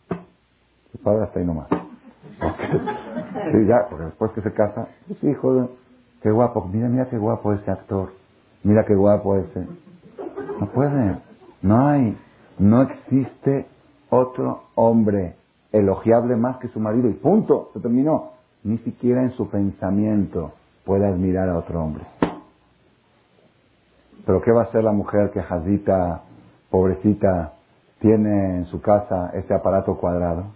[0.91, 1.69] Su padre hasta ahí nomás.
[1.71, 5.71] sí, ya, porque después que se casa, sus hijos,
[6.23, 8.11] qué guapo, mira, mira qué guapo ese actor,
[8.65, 9.65] mira qué guapo ese.
[10.59, 11.19] No puede,
[11.63, 12.19] no hay,
[12.59, 13.69] no existe
[14.11, 15.37] otro hombre
[15.71, 18.33] elogiable más que su marido y punto, se terminó.
[18.65, 20.51] Ni siquiera en su pensamiento
[20.85, 22.03] puede admirar a otro hombre.
[24.27, 26.23] Pero ¿qué va a hacer la mujer que jazita
[26.73, 27.53] pobrecita,
[28.01, 30.47] tiene en su casa este aparato cuadrado,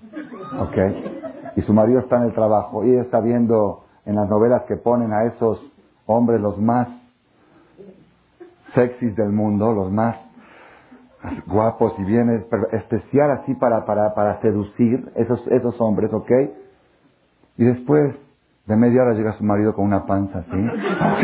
[0.58, 0.76] ¿ok?
[1.56, 4.76] Y su marido está en el trabajo y ella está viendo en las novelas que
[4.76, 5.60] ponen a esos
[6.06, 6.88] hombres los más
[8.74, 10.16] sexys del mundo, los más
[11.46, 16.30] guapos y bien especial así para, para, para seducir esos, esos hombres, ¿ok?
[17.58, 18.16] Y después
[18.66, 20.66] de media hora llega su marido con una panza así,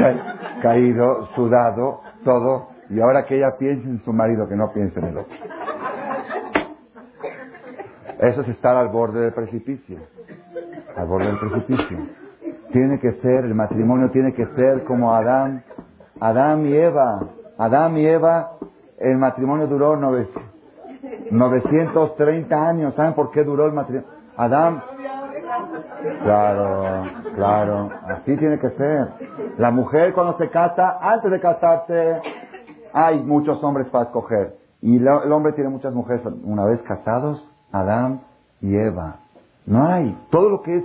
[0.63, 5.07] caído, sudado, todo, y ahora que ella piense en su marido, que no piense en
[5.07, 5.35] el otro.
[8.19, 9.97] Eso es estar al borde del precipicio.
[10.97, 11.99] Al borde del precipicio.
[12.71, 15.65] Tiene que ser, el matrimonio tiene que ser como Adán,
[16.21, 17.31] Adán y Eva.
[17.57, 18.59] Adán y Eva,
[18.99, 22.95] el matrimonio duró 930 años.
[22.95, 24.07] ¿Saben por qué duró el matrimonio?
[24.37, 24.83] Adán,
[26.23, 29.09] Claro, claro, así tiene que ser.
[29.59, 32.21] La mujer cuando se casa, antes de casarse,
[32.93, 34.57] hay muchos hombres para escoger.
[34.81, 36.23] Y el hombre tiene muchas mujeres.
[36.45, 38.23] Una vez casados, Adán
[38.61, 39.17] y Eva.
[39.67, 40.17] No hay.
[40.31, 40.85] Todo lo que es,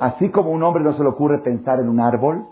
[0.00, 2.46] así como un hombre no se le ocurre pensar en un árbol,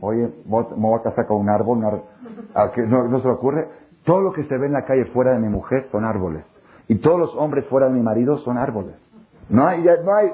[0.00, 3.68] oye, me voy a casar con un árbol, no, no se le ocurre.
[4.04, 6.44] Todo lo que se ve en la calle fuera de mi mujer son árboles.
[6.88, 8.94] Y todos los hombres fuera de mi marido son árboles.
[9.48, 10.32] No hay, ya no hay,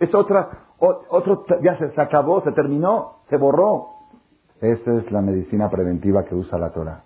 [0.00, 3.88] es, otra, otro, ya se, acabó, se terminó, se borró.
[4.60, 7.02] Esa es la medicina preventiva que usa la Torah.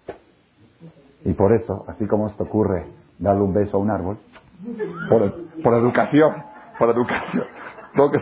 [1.26, 2.86] Y por eso, así como esto ocurre,
[3.18, 4.16] darle un beso a un árbol,
[5.08, 6.32] por, educación,
[6.78, 7.44] por educación.
[7.94, 8.20] Tengo que,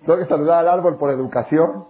[0.00, 1.84] tengo que saludar al árbol por educación.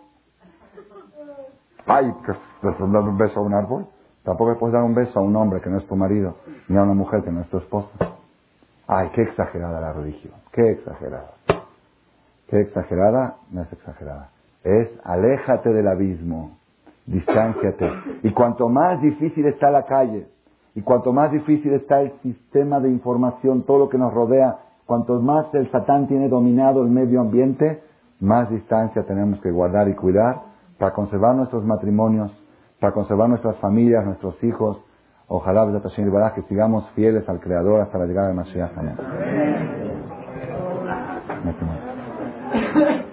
[1.86, 3.86] Ay, que darle un beso a un árbol.
[4.24, 6.82] Tampoco puedes dar un beso a un hombre que no es tu marido, ni a
[6.82, 7.88] una mujer que no es tu esposa.
[8.88, 11.34] Ay, qué exagerada la religión, qué exagerada.
[12.48, 14.30] Qué exagerada, no es exagerada.
[14.64, 16.58] Es aléjate del abismo,
[17.06, 17.90] distánciate.
[18.22, 20.26] Y cuanto más difícil está la calle,
[20.74, 25.20] y cuanto más difícil está el sistema de información, todo lo que nos rodea, cuanto
[25.20, 27.82] más el Satán tiene dominado el medio ambiente,
[28.20, 30.42] más distancia tenemos que guardar y cuidar
[30.78, 32.30] para conservar nuestros matrimonios,
[32.80, 34.82] para conservar nuestras familias, nuestros hijos,
[35.28, 38.70] Ojalá, y que sigamos fieles al Creador hasta la llegada de Mashiach.
[38.78, 38.94] Amén.